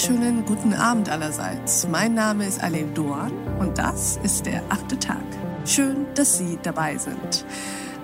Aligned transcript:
wunderschönen 0.00 0.46
guten 0.46 0.72
Abend 0.72 1.10
allerseits. 1.10 1.86
Mein 1.86 2.14
Name 2.14 2.46
ist 2.46 2.62
Alev 2.62 2.94
Doan 2.94 3.32
und 3.58 3.76
das 3.76 4.18
ist 4.22 4.46
der 4.46 4.62
achte 4.70 4.98
Tag. 4.98 5.22
Schön, 5.66 6.06
dass 6.14 6.38
Sie 6.38 6.58
dabei 6.62 6.96
sind. 6.96 7.44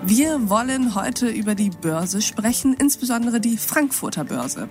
Wir 0.03 0.47
wollen 0.47 0.93
heute 0.93 1.27
über 1.27 1.55
die 1.55 1.71
Börse 1.71 2.21
sprechen, 2.21 2.75
insbesondere 2.75 3.39
die 3.39 3.57
Frankfurter 3.57 4.25
Börse. 4.25 4.69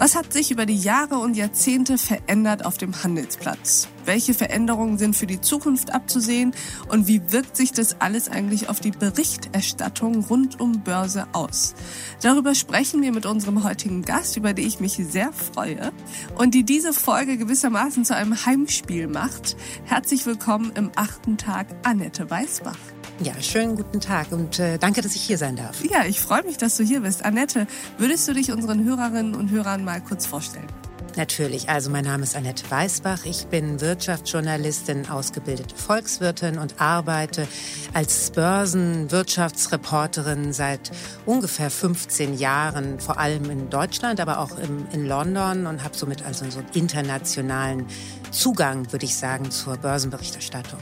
Was 0.00 0.14
hat 0.14 0.32
sich 0.32 0.52
über 0.52 0.64
die 0.64 0.76
Jahre 0.76 1.18
und 1.18 1.36
Jahrzehnte 1.36 1.98
verändert 1.98 2.64
auf 2.64 2.78
dem 2.78 3.02
Handelsplatz? 3.02 3.88
Welche 4.04 4.32
Veränderungen 4.32 4.96
sind 4.96 5.16
für 5.16 5.26
die 5.26 5.40
Zukunft 5.40 5.92
abzusehen 5.92 6.54
und 6.88 7.08
wie 7.08 7.32
wirkt 7.32 7.56
sich 7.56 7.72
das 7.72 8.00
alles 8.00 8.28
eigentlich 8.28 8.68
auf 8.68 8.78
die 8.78 8.92
Berichterstattung 8.92 10.24
rund 10.26 10.60
um 10.60 10.84
Börse 10.84 11.26
aus? 11.32 11.74
Darüber 12.22 12.54
sprechen 12.54 13.02
wir 13.02 13.10
mit 13.10 13.26
unserem 13.26 13.64
heutigen 13.64 14.02
Gast, 14.02 14.36
über 14.36 14.52
die 14.52 14.68
ich 14.68 14.78
mich 14.78 14.92
sehr 14.92 15.32
freue 15.32 15.90
und 16.36 16.54
die 16.54 16.62
diese 16.62 16.92
Folge 16.92 17.36
gewissermaßen 17.36 18.04
zu 18.04 18.14
einem 18.14 18.46
Heimspiel 18.46 19.08
macht. 19.08 19.56
Herzlich 19.84 20.24
willkommen 20.26 20.70
im 20.76 20.92
achten 20.94 21.38
Tag, 21.38 21.66
Annette 21.82 22.30
Weißbach. 22.30 22.78
Ja, 23.20 23.32
schönen 23.40 23.74
guten 23.74 23.98
Tag 23.98 24.30
und 24.30 24.60
äh, 24.60 24.78
danke, 24.78 25.02
dass 25.02 25.16
ich 25.16 25.22
hier 25.22 25.38
sein 25.38 25.56
darf. 25.56 25.84
Ja, 25.84 26.04
ich 26.04 26.20
freue 26.20 26.44
mich, 26.44 26.56
dass 26.56 26.76
du 26.76 26.84
hier 26.84 27.00
bist. 27.00 27.24
Annette, 27.24 27.66
würdest 27.98 28.28
du 28.28 28.32
dich 28.32 28.52
unseren 28.52 28.84
Hörerinnen 28.84 29.34
und 29.34 29.50
Hörern 29.50 29.82
mal 29.82 30.00
kurz 30.00 30.24
vorstellen? 30.24 30.68
Natürlich, 31.16 31.68
also 31.68 31.90
mein 31.90 32.04
Name 32.04 32.22
ist 32.22 32.36
Annette 32.36 32.70
Weißbach. 32.70 33.24
Ich 33.24 33.46
bin 33.46 33.80
Wirtschaftsjournalistin, 33.80 35.10
ausgebildete 35.10 35.74
Volkswirtin 35.74 36.58
und 36.58 36.80
arbeite 36.80 37.48
als 37.92 38.30
Börsenwirtschaftsreporterin 38.30 40.52
seit 40.52 40.92
ungefähr 41.26 41.70
15 41.70 42.38
Jahren, 42.38 43.00
vor 43.00 43.18
allem 43.18 43.50
in 43.50 43.68
Deutschland, 43.68 44.20
aber 44.20 44.38
auch 44.38 44.56
im, 44.60 44.86
in 44.92 45.08
London 45.08 45.66
und 45.66 45.82
habe 45.82 45.96
somit 45.96 46.24
also 46.24 46.48
so 46.48 46.60
einen 46.60 46.68
internationalen 46.72 47.84
Zugang, 48.30 48.92
würde 48.92 49.06
ich 49.06 49.16
sagen, 49.16 49.50
zur 49.50 49.76
Börsenberichterstattung. 49.76 50.78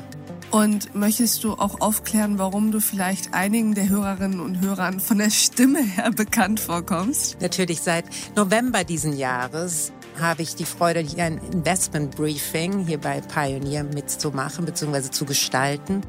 Und 0.56 0.94
möchtest 0.94 1.44
du 1.44 1.52
auch 1.52 1.82
aufklären, 1.82 2.38
warum 2.38 2.72
du 2.72 2.80
vielleicht 2.80 3.34
einigen 3.34 3.74
der 3.74 3.90
Hörerinnen 3.90 4.40
und 4.40 4.62
Hörern 4.62 5.00
von 5.00 5.18
der 5.18 5.28
Stimme 5.28 5.82
her 5.82 6.10
bekannt 6.10 6.60
vorkommst? 6.60 7.36
Natürlich 7.42 7.82
seit 7.82 8.06
November 8.36 8.82
diesen 8.82 9.14
Jahres 9.14 9.92
habe 10.18 10.40
ich 10.40 10.54
die 10.54 10.64
Freude, 10.64 11.00
hier 11.00 11.24
ein 11.24 11.42
Investment 11.52 12.16
Briefing 12.16 12.86
hier 12.86 12.96
bei 12.96 13.20
Pioneer 13.20 13.84
mitzumachen 13.84 14.64
bzw. 14.64 15.10
zu 15.10 15.26
gestalten 15.26 16.00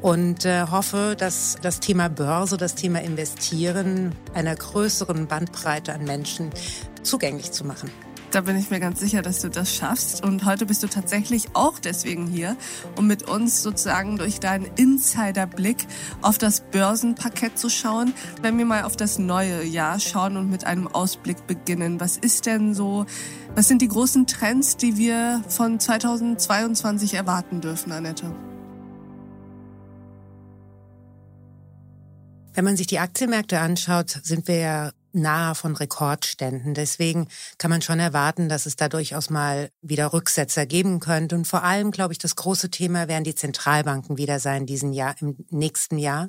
und 0.00 0.46
äh, 0.46 0.62
hoffe, 0.70 1.14
dass 1.18 1.58
das 1.60 1.80
Thema 1.80 2.08
Börse, 2.08 2.56
das 2.56 2.76
Thema 2.76 3.02
Investieren 3.02 4.14
einer 4.32 4.56
größeren 4.56 5.26
Bandbreite 5.26 5.92
an 5.92 6.04
Menschen 6.04 6.48
zugänglich 7.02 7.52
zu 7.52 7.66
machen. 7.66 7.90
Da 8.30 8.42
bin 8.42 8.56
ich 8.56 8.70
mir 8.70 8.78
ganz 8.78 9.00
sicher, 9.00 9.22
dass 9.22 9.40
du 9.40 9.50
das 9.50 9.74
schaffst. 9.74 10.24
Und 10.24 10.44
heute 10.44 10.64
bist 10.64 10.84
du 10.84 10.86
tatsächlich 10.86 11.48
auch 11.54 11.80
deswegen 11.80 12.28
hier, 12.28 12.56
um 12.96 13.08
mit 13.08 13.28
uns 13.28 13.60
sozusagen 13.60 14.18
durch 14.18 14.38
deinen 14.38 14.66
Insiderblick 14.76 15.88
auf 16.22 16.38
das 16.38 16.60
Börsenparkett 16.60 17.58
zu 17.58 17.68
schauen. 17.68 18.14
Wenn 18.40 18.56
wir 18.56 18.64
mal 18.66 18.84
auf 18.84 18.96
das 18.96 19.18
neue 19.18 19.64
Jahr 19.64 19.98
schauen 19.98 20.36
und 20.36 20.48
mit 20.48 20.64
einem 20.64 20.86
Ausblick 20.86 21.48
beginnen, 21.48 21.98
was 21.98 22.16
ist 22.16 22.46
denn 22.46 22.72
so, 22.72 23.04
was 23.56 23.66
sind 23.66 23.82
die 23.82 23.88
großen 23.88 24.28
Trends, 24.28 24.76
die 24.76 24.96
wir 24.96 25.42
von 25.48 25.80
2022 25.80 27.14
erwarten 27.14 27.60
dürfen, 27.60 27.90
Annette? 27.90 28.32
Wenn 32.54 32.64
man 32.64 32.76
sich 32.76 32.86
die 32.86 33.00
Aktienmärkte 33.00 33.58
anschaut, 33.58 34.20
sind 34.22 34.46
wir 34.46 34.56
ja 34.56 34.90
nahe 35.12 35.54
von 35.54 35.76
Rekordständen. 35.76 36.74
Deswegen 36.74 37.28
kann 37.58 37.70
man 37.70 37.82
schon 37.82 37.98
erwarten, 37.98 38.48
dass 38.48 38.66
es 38.66 38.76
da 38.76 38.88
durchaus 38.88 39.30
mal 39.30 39.70
wieder 39.82 40.12
Rücksetzer 40.12 40.66
geben 40.66 41.00
könnte. 41.00 41.36
Und 41.36 41.46
vor 41.46 41.64
allem, 41.64 41.90
glaube 41.90 42.12
ich, 42.12 42.18
das 42.18 42.36
große 42.36 42.70
Thema 42.70 43.08
werden 43.08 43.24
die 43.24 43.34
Zentralbanken 43.34 44.18
wieder 44.18 44.38
sein 44.38 44.66
diesen 44.66 44.92
Jahr, 44.92 45.14
im 45.20 45.36
nächsten 45.50 45.98
Jahr. 45.98 46.28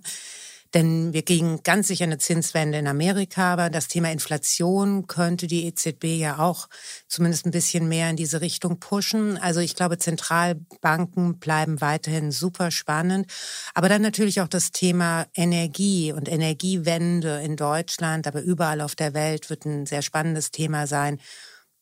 Denn 0.74 1.12
wir 1.12 1.24
kriegen 1.24 1.64
ganz 1.64 1.88
sicher 1.88 2.06
eine 2.06 2.18
Zinswende 2.18 2.78
in 2.78 2.88
Amerika, 2.88 3.54
aber 3.54 3.70
das 3.70 3.90
Thema 3.90 4.10
Inflation 4.12 5.06
könnte 5.06 5.48
die 5.48 5.66
EZB 5.66 6.06
ja 6.18 6.40
auch 6.40 6.70
zumindest 7.08 7.46
ein 7.46 7.52
bisschen 7.52 7.90
mehr 7.90 8.10
in 8.10 8.16
diese 8.16 8.40
Richtung 8.40 8.80
pushen. 8.80 9.38
Also 9.38 9.60
ich 9.60 9.76
glaube, 9.76 9.98
Zentralbanken 9.98 11.40
bleiben 11.40 11.82
weiterhin 11.82 12.32
super 12.32 12.72
spannend. 12.72 13.30
Aber 13.74 13.90
dann 13.90 14.02
natürlich 14.02 14.40
auch 14.40 14.48
das 14.48 14.72
Thema 14.72 15.26
Energie 15.36 16.14
und 16.14 16.30
Energiewende 16.30 17.42
in 17.42 17.58
Deutschland, 17.58 18.26
aber 18.26 18.42
überall 18.42 18.80
auf 18.80 18.96
der 18.96 19.14
Welt 19.14 19.50
wird 19.50 19.66
ein 19.66 19.86
sehr 19.86 20.02
spannendes 20.02 20.52
Thema 20.52 20.88
sein. 20.88 21.20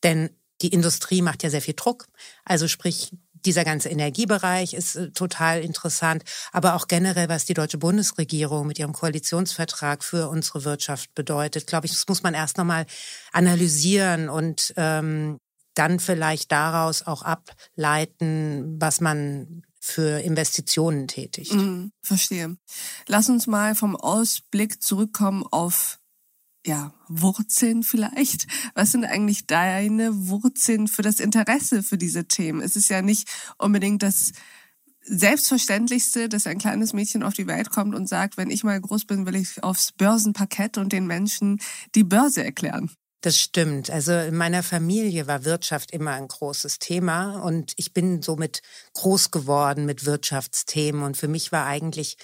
Denn 0.02 0.30
die 0.62 0.68
Industrie 0.68 1.22
macht 1.22 1.42
ja 1.42 1.50
sehr 1.50 1.62
viel 1.62 1.74
Druck. 1.74 2.06
Also 2.44 2.68
sprich, 2.68 3.12
dieser 3.46 3.64
ganze 3.64 3.88
Energiebereich 3.88 4.74
ist 4.74 4.96
äh, 4.96 5.10
total 5.10 5.60
interessant, 5.60 6.24
aber 6.52 6.74
auch 6.74 6.88
generell, 6.88 7.28
was 7.28 7.44
die 7.44 7.54
deutsche 7.54 7.78
Bundesregierung 7.78 8.66
mit 8.66 8.78
ihrem 8.78 8.92
Koalitionsvertrag 8.92 10.04
für 10.04 10.28
unsere 10.28 10.64
Wirtschaft 10.64 11.14
bedeutet, 11.14 11.66
glaube 11.66 11.86
ich, 11.86 11.92
das 11.92 12.08
muss 12.08 12.22
man 12.22 12.34
erst 12.34 12.58
nochmal 12.58 12.86
analysieren 13.32 14.28
und 14.28 14.72
ähm, 14.76 15.38
dann 15.74 16.00
vielleicht 16.00 16.52
daraus 16.52 17.06
auch 17.06 17.22
ableiten, 17.22 18.76
was 18.80 19.00
man 19.00 19.62
für 19.80 20.20
Investitionen 20.20 21.08
tätigt. 21.08 21.54
Mhm, 21.54 21.92
verstehe. 22.02 22.56
Lass 23.06 23.28
uns 23.28 23.46
mal 23.46 23.74
vom 23.74 23.96
Ausblick 23.96 24.82
zurückkommen 24.82 25.44
auf 25.50 25.99
ja, 26.66 26.92
Wurzeln 27.08 27.82
vielleicht? 27.82 28.46
Was 28.74 28.92
sind 28.92 29.04
eigentlich 29.04 29.46
deine 29.46 30.28
Wurzeln 30.28 30.88
für 30.88 31.02
das 31.02 31.20
Interesse 31.20 31.82
für 31.82 31.98
diese 31.98 32.26
Themen? 32.26 32.60
Es 32.60 32.76
ist 32.76 32.90
ja 32.90 33.02
nicht 33.02 33.28
unbedingt 33.58 34.02
das 34.02 34.32
Selbstverständlichste, 35.02 36.28
dass 36.28 36.46
ein 36.46 36.58
kleines 36.58 36.92
Mädchen 36.92 37.22
auf 37.22 37.34
die 37.34 37.46
Welt 37.46 37.70
kommt 37.70 37.94
und 37.94 38.08
sagt, 38.08 38.36
wenn 38.36 38.50
ich 38.50 38.64
mal 38.64 38.80
groß 38.80 39.06
bin, 39.06 39.26
will 39.26 39.36
ich 39.36 39.62
aufs 39.64 39.92
Börsenparkett 39.92 40.78
und 40.78 40.92
den 40.92 41.06
Menschen 41.06 41.60
die 41.94 42.04
Börse 42.04 42.44
erklären. 42.44 42.90
Das 43.22 43.38
stimmt. 43.38 43.90
Also 43.90 44.12
in 44.12 44.34
meiner 44.34 44.62
Familie 44.62 45.26
war 45.26 45.44
Wirtschaft 45.44 45.90
immer 45.90 46.12
ein 46.12 46.26
großes 46.26 46.78
Thema 46.78 47.40
und 47.42 47.74
ich 47.76 47.92
bin 47.92 48.22
somit 48.22 48.62
groß 48.94 49.30
geworden 49.30 49.84
mit 49.84 50.06
Wirtschaftsthemen 50.06 51.02
und 51.02 51.18
für 51.18 51.28
mich 51.28 51.52
war 51.52 51.66
eigentlich 51.66 52.16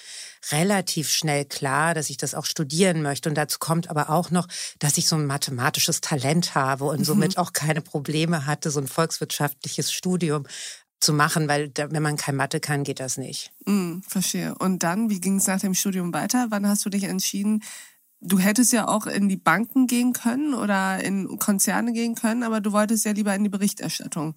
relativ 0.52 1.10
schnell 1.10 1.44
klar, 1.44 1.92
dass 1.92 2.08
ich 2.08 2.16
das 2.16 2.34
auch 2.34 2.46
studieren 2.46 3.02
möchte 3.02 3.28
und 3.28 3.34
dazu 3.34 3.58
kommt 3.58 3.90
aber 3.90 4.08
auch 4.08 4.30
noch, 4.30 4.48
dass 4.78 4.96
ich 4.96 5.06
so 5.06 5.16
ein 5.16 5.26
mathematisches 5.26 6.00
Talent 6.00 6.54
habe 6.54 6.84
und 6.84 7.00
mhm. 7.00 7.04
somit 7.04 7.36
auch 7.36 7.52
keine 7.52 7.82
Probleme 7.82 8.46
hatte, 8.46 8.70
so 8.70 8.80
ein 8.80 8.88
volkswirtschaftliches 8.88 9.92
Studium 9.92 10.46
zu 11.00 11.12
machen, 11.12 11.46
weil 11.46 11.68
da, 11.68 11.90
wenn 11.90 12.02
man 12.02 12.16
kein 12.16 12.36
Mathe 12.36 12.58
kann, 12.58 12.84
geht 12.84 13.00
das 13.00 13.18
nicht. 13.18 13.52
Mm, 13.66 14.00
verstehe. 14.00 14.54
Und 14.54 14.82
dann, 14.82 15.10
wie 15.10 15.20
ging 15.20 15.36
es 15.36 15.46
nach 15.46 15.60
dem 15.60 15.74
Studium 15.74 16.14
weiter? 16.14 16.46
Wann 16.48 16.66
hast 16.66 16.86
du 16.86 16.88
dich 16.88 17.04
entschieden, 17.04 17.62
Du 18.28 18.40
hättest 18.40 18.72
ja 18.72 18.88
auch 18.88 19.06
in 19.06 19.28
die 19.28 19.36
Banken 19.36 19.86
gehen 19.86 20.12
können 20.12 20.52
oder 20.52 21.02
in 21.02 21.38
Konzerne 21.38 21.92
gehen 21.92 22.16
können, 22.16 22.42
aber 22.42 22.60
du 22.60 22.72
wolltest 22.72 23.04
ja 23.04 23.12
lieber 23.12 23.32
in 23.36 23.44
die 23.44 23.48
Berichterstattung. 23.48 24.34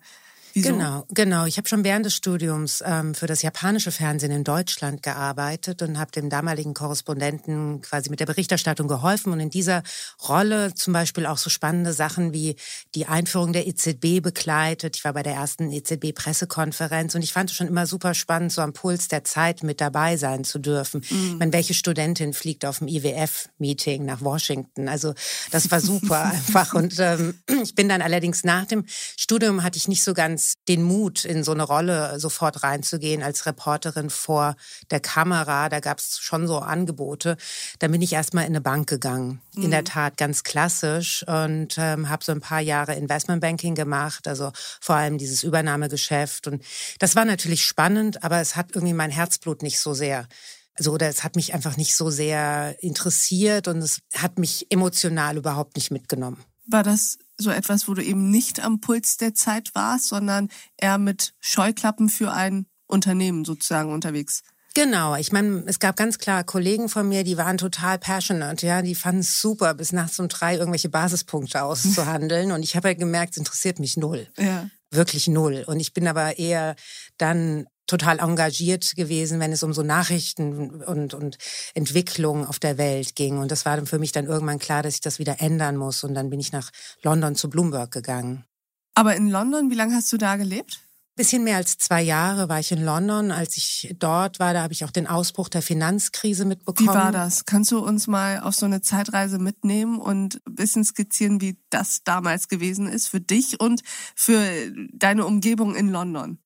Wieso? 0.63 0.73
Genau, 0.73 1.05
genau. 1.09 1.45
Ich 1.45 1.57
habe 1.57 1.67
schon 1.67 1.83
während 1.83 2.05
des 2.05 2.15
Studiums 2.15 2.83
ähm, 2.85 3.15
für 3.15 3.27
das 3.27 3.41
japanische 3.41 3.91
Fernsehen 3.91 4.31
in 4.31 4.43
Deutschland 4.43 5.03
gearbeitet 5.03 5.81
und 5.81 5.97
habe 5.97 6.11
dem 6.11 6.29
damaligen 6.29 6.73
Korrespondenten 6.73 7.81
quasi 7.81 8.09
mit 8.09 8.19
der 8.19 8.25
Berichterstattung 8.25 8.87
geholfen 8.87 9.31
und 9.31 9.39
in 9.39 9.49
dieser 9.49 9.83
Rolle 10.27 10.73
zum 10.73 10.93
Beispiel 10.93 11.25
auch 11.25 11.37
so 11.37 11.49
spannende 11.49 11.93
Sachen 11.93 12.33
wie 12.33 12.55
die 12.95 13.05
Einführung 13.05 13.53
der 13.53 13.67
EZB 13.67 14.21
begleitet. 14.21 14.97
Ich 14.97 15.05
war 15.05 15.13
bei 15.13 15.23
der 15.23 15.33
ersten 15.33 15.71
EZB-Pressekonferenz 15.71 17.15
und 17.15 17.23
ich 17.23 17.33
fand 17.33 17.51
es 17.51 17.55
schon 17.55 17.67
immer 17.67 17.85
super 17.85 18.13
spannend, 18.13 18.51
so 18.51 18.61
am 18.61 18.73
Puls 18.73 19.07
der 19.07 19.23
Zeit 19.23 19.63
mit 19.63 19.81
dabei 19.81 20.17
sein 20.17 20.43
zu 20.43 20.59
dürfen. 20.59 21.01
Mhm. 21.09 21.31
Ich 21.33 21.39
meine, 21.39 21.53
welche 21.53 21.73
Studentin 21.73 22.33
fliegt 22.33 22.65
auf 22.65 22.79
dem 22.79 22.87
IWF-Meeting 22.87 24.05
nach 24.05 24.21
Washington? 24.21 24.89
Also 24.89 25.13
das 25.51 25.71
war 25.71 25.79
super 25.79 26.25
einfach. 26.33 26.73
Und 26.73 26.99
ähm, 26.99 27.39
ich 27.63 27.75
bin 27.75 27.89
dann 27.89 28.01
allerdings 28.01 28.43
nach 28.43 28.65
dem 28.65 28.85
Studium 29.17 29.63
hatte 29.63 29.77
ich 29.77 29.87
nicht 29.87 30.03
so 30.03 30.13
ganz 30.13 30.48
den 30.67 30.83
Mut, 30.83 31.25
in 31.25 31.43
so 31.43 31.51
eine 31.51 31.63
Rolle 31.63 32.19
sofort 32.19 32.63
reinzugehen 32.63 33.23
als 33.23 33.45
Reporterin 33.45 34.09
vor 34.09 34.55
der 34.91 34.99
Kamera. 34.99 35.69
Da 35.69 35.79
gab 35.79 35.99
es 35.99 36.19
schon 36.19 36.47
so 36.47 36.59
Angebote. 36.59 37.37
Dann 37.79 37.91
bin 37.91 38.01
ich 38.01 38.13
erstmal 38.13 38.45
in 38.45 38.51
eine 38.51 38.61
Bank 38.61 38.87
gegangen. 38.89 39.41
Mhm. 39.55 39.63
In 39.63 39.71
der 39.71 39.81
mhm. 39.81 39.85
Tat 39.85 40.17
ganz 40.17 40.43
klassisch 40.43 41.25
und 41.27 41.75
ähm, 41.77 42.09
habe 42.09 42.23
so 42.23 42.31
ein 42.31 42.41
paar 42.41 42.61
Jahre 42.61 42.95
Investmentbanking 42.95 43.75
gemacht, 43.75 44.27
also 44.27 44.51
vor 44.79 44.95
allem 44.95 45.17
dieses 45.17 45.43
Übernahmegeschäft. 45.43 46.47
Und 46.47 46.63
das 46.99 47.15
war 47.15 47.25
natürlich 47.25 47.65
spannend, 47.65 48.23
aber 48.23 48.39
es 48.39 48.55
hat 48.55 48.75
irgendwie 48.75 48.93
mein 48.93 49.11
Herzblut 49.11 49.61
nicht 49.61 49.79
so 49.79 49.93
sehr 49.93 50.27
also 50.75 50.93
oder 50.93 51.09
es 51.09 51.25
hat 51.25 51.35
mich 51.35 51.53
einfach 51.53 51.75
nicht 51.75 51.93
so 51.93 52.09
sehr 52.09 52.81
interessiert 52.81 53.67
und 53.67 53.79
es 53.79 53.99
hat 54.15 54.39
mich 54.39 54.67
emotional 54.69 55.35
überhaupt 55.35 55.75
nicht 55.75 55.91
mitgenommen. 55.91 56.41
War 56.67 56.83
das 56.83 57.17
so 57.39 57.49
etwas, 57.49 57.87
wo 57.87 57.93
du 57.93 58.03
eben 58.03 58.29
nicht 58.29 58.59
am 58.59 58.81
Puls 58.81 59.17
der 59.17 59.33
Zeit 59.33 59.73
warst, 59.73 60.07
sondern 60.07 60.49
eher 60.77 60.97
mit 60.97 61.33
Scheuklappen 61.39 62.09
für 62.09 62.31
ein 62.31 62.67
Unternehmen 62.87 63.45
sozusagen 63.45 63.91
unterwegs? 63.91 64.43
Genau, 64.75 65.15
ich 65.15 65.31
meine, 65.31 65.63
es 65.65 65.79
gab 65.79 65.97
ganz 65.97 66.19
klar 66.19 66.43
Kollegen 66.43 66.89
von 66.89 67.07
mir, 67.09 67.23
die 67.23 67.37
waren 67.37 67.57
total 67.57 67.97
passionate, 67.97 68.67
ja, 68.67 68.81
die 68.81 68.93
fanden 68.93 69.21
es 69.21 69.41
super, 69.41 69.73
bis 69.73 69.91
nachts 69.91 70.19
um 70.19 70.27
drei 70.27 70.55
irgendwelche 70.55 70.89
Basispunkte 70.89 71.63
auszuhandeln. 71.63 72.51
und 72.51 72.61
ich 72.61 72.75
habe 72.75 72.89
ja 72.89 72.93
gemerkt, 72.93 73.31
es 73.31 73.37
interessiert 73.37 73.79
mich 73.79 73.97
null. 73.97 74.27
Ja. 74.37 74.69
Wirklich 74.91 75.27
null. 75.27 75.63
Und 75.67 75.79
ich 75.79 75.93
bin 75.93 76.07
aber 76.07 76.37
eher 76.37 76.75
dann 77.17 77.67
total 77.89 78.19
engagiert 78.19 78.95
gewesen, 78.95 79.39
wenn 79.39 79.51
es 79.51 79.63
um 79.63 79.73
so 79.73 79.83
Nachrichten 79.83 80.81
und, 80.81 81.13
und 81.13 81.37
Entwicklung 81.73 82.45
auf 82.47 82.59
der 82.59 82.77
Welt 82.77 83.15
ging. 83.15 83.37
Und 83.37 83.51
das 83.51 83.65
war 83.65 83.75
dann 83.75 83.87
für 83.87 83.99
mich 83.99 84.11
dann 84.11 84.25
irgendwann 84.25 84.59
klar, 84.59 84.83
dass 84.83 84.95
ich 84.95 85.01
das 85.01 85.19
wieder 85.19 85.41
ändern 85.41 85.75
muss. 85.75 86.03
Und 86.03 86.13
dann 86.13 86.29
bin 86.29 86.39
ich 86.39 86.51
nach 86.51 86.71
London 87.03 87.35
zu 87.35 87.49
Bloomberg 87.49 87.91
gegangen. 87.91 88.45
Aber 88.93 89.15
in 89.15 89.29
London, 89.29 89.69
wie 89.69 89.75
lange 89.75 89.95
hast 89.95 90.11
du 90.11 90.17
da 90.17 90.35
gelebt? 90.35 90.79
Bisschen 91.15 91.43
mehr 91.43 91.57
als 91.57 91.77
zwei 91.77 92.01
Jahre 92.01 92.47
war 92.47 92.61
ich 92.61 92.71
in 92.71 92.81
London. 92.81 93.31
Als 93.31 93.57
ich 93.57 93.93
dort 93.99 94.39
war, 94.39 94.53
da 94.53 94.61
habe 94.61 94.71
ich 94.71 94.85
auch 94.85 94.91
den 94.91 95.05
Ausbruch 95.05 95.49
der 95.49 95.61
Finanzkrise 95.61 96.45
mitbekommen. 96.45 96.89
Wie 96.89 96.93
war 96.93 97.11
das? 97.11 97.43
Kannst 97.43 97.71
du 97.71 97.79
uns 97.79 98.07
mal 98.07 98.39
auf 98.39 98.55
so 98.55 98.65
eine 98.65 98.81
Zeitreise 98.81 99.37
mitnehmen 99.37 99.99
und 99.99 100.41
ein 100.47 100.55
bisschen 100.55 100.85
skizzieren, 100.85 101.41
wie 101.41 101.57
das 101.69 102.03
damals 102.05 102.47
gewesen 102.47 102.87
ist 102.87 103.07
für 103.07 103.19
dich 103.19 103.59
und 103.59 103.81
für 104.15 104.71
deine 104.93 105.25
Umgebung 105.25 105.75
in 105.75 105.89
London? 105.89 106.39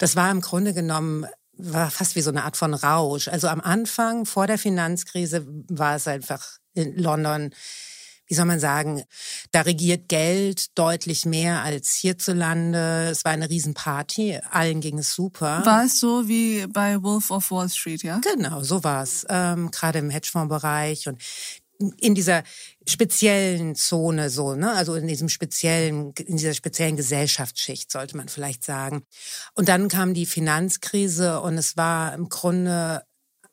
Das 0.00 0.16
war 0.16 0.30
im 0.30 0.40
Grunde 0.40 0.74
genommen 0.74 1.26
war 1.62 1.90
fast 1.90 2.16
wie 2.16 2.22
so 2.22 2.30
eine 2.30 2.44
Art 2.44 2.56
von 2.56 2.72
Rausch. 2.72 3.28
Also 3.28 3.48
am 3.48 3.60
Anfang, 3.60 4.24
vor 4.24 4.46
der 4.46 4.56
Finanzkrise, 4.56 5.46
war 5.68 5.96
es 5.96 6.08
einfach 6.08 6.42
in 6.72 6.96
London 6.96 7.50
wie 8.30 8.36
soll 8.36 8.44
man 8.44 8.60
sagen, 8.60 9.02
da 9.50 9.62
regiert 9.62 10.08
Geld 10.08 10.78
deutlich 10.78 11.26
mehr 11.26 11.64
als 11.64 11.94
hierzulande. 11.94 13.08
Es 13.10 13.24
war 13.24 13.32
eine 13.32 13.50
Riesenparty, 13.50 14.38
allen 14.50 14.80
ging 14.80 14.98
es 15.00 15.12
super. 15.12 15.66
War 15.66 15.86
es 15.86 15.98
so 15.98 16.28
wie 16.28 16.64
bei 16.68 17.02
Wolf 17.02 17.32
of 17.32 17.50
Wall 17.50 17.68
Street, 17.68 18.04
ja? 18.04 18.20
Genau, 18.20 18.62
so 18.62 18.84
war 18.84 19.02
es. 19.02 19.26
Ähm, 19.28 19.72
Gerade 19.72 19.98
im 19.98 20.10
Hedgefondsbereich 20.10 21.08
und 21.08 21.20
in 21.98 22.14
dieser 22.14 22.42
speziellen 22.86 23.74
Zone 23.74 24.30
so, 24.30 24.54
ne? 24.54 24.72
Also 24.72 24.94
in 24.94 25.06
diesem 25.06 25.28
speziellen, 25.28 26.12
in 26.26 26.36
dieser 26.36 26.54
speziellen 26.54 26.96
Gesellschaftsschicht 26.96 27.90
sollte 27.90 28.16
man 28.16 28.28
vielleicht 28.28 28.64
sagen. 28.64 29.02
Und 29.54 29.68
dann 29.68 29.88
kam 29.88 30.14
die 30.14 30.26
Finanzkrise 30.26 31.40
und 31.40 31.56
es 31.56 31.76
war 31.76 32.14
im 32.14 32.28
Grunde 32.28 33.02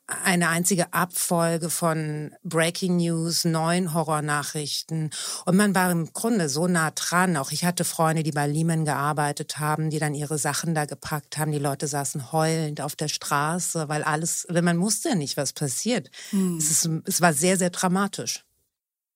eine 0.08 0.48
einzige 0.48 0.94
Abfolge 0.94 1.68
von 1.68 2.34
Breaking 2.42 2.96
News, 2.96 3.44
neuen 3.44 3.92
Horrornachrichten. 3.92 5.10
Und 5.44 5.56
man 5.56 5.74
war 5.74 5.90
im 5.90 6.12
Grunde 6.14 6.48
so 6.48 6.66
nah 6.66 6.90
dran. 6.90 7.36
Auch 7.36 7.52
ich 7.52 7.66
hatte 7.66 7.84
Freunde, 7.84 8.22
die 8.22 8.32
bei 8.32 8.46
Lehman 8.46 8.86
gearbeitet 8.86 9.58
haben, 9.58 9.90
die 9.90 9.98
dann 9.98 10.14
ihre 10.14 10.38
Sachen 10.38 10.74
da 10.74 10.86
gepackt 10.86 11.36
haben. 11.36 11.52
Die 11.52 11.58
Leute 11.58 11.86
saßen 11.86 12.32
heulend 12.32 12.80
auf 12.80 12.96
der 12.96 13.08
Straße, 13.08 13.90
weil 13.90 14.02
alles, 14.02 14.46
wenn 14.48 14.64
man 14.64 14.80
wusste 14.80 15.10
ja 15.10 15.14
nicht, 15.14 15.36
was 15.36 15.52
passiert. 15.52 16.10
Hm. 16.30 16.56
Es, 16.56 16.70
ist, 16.70 16.88
es 17.04 17.20
war 17.20 17.34
sehr, 17.34 17.58
sehr 17.58 17.70
dramatisch. 17.70 18.44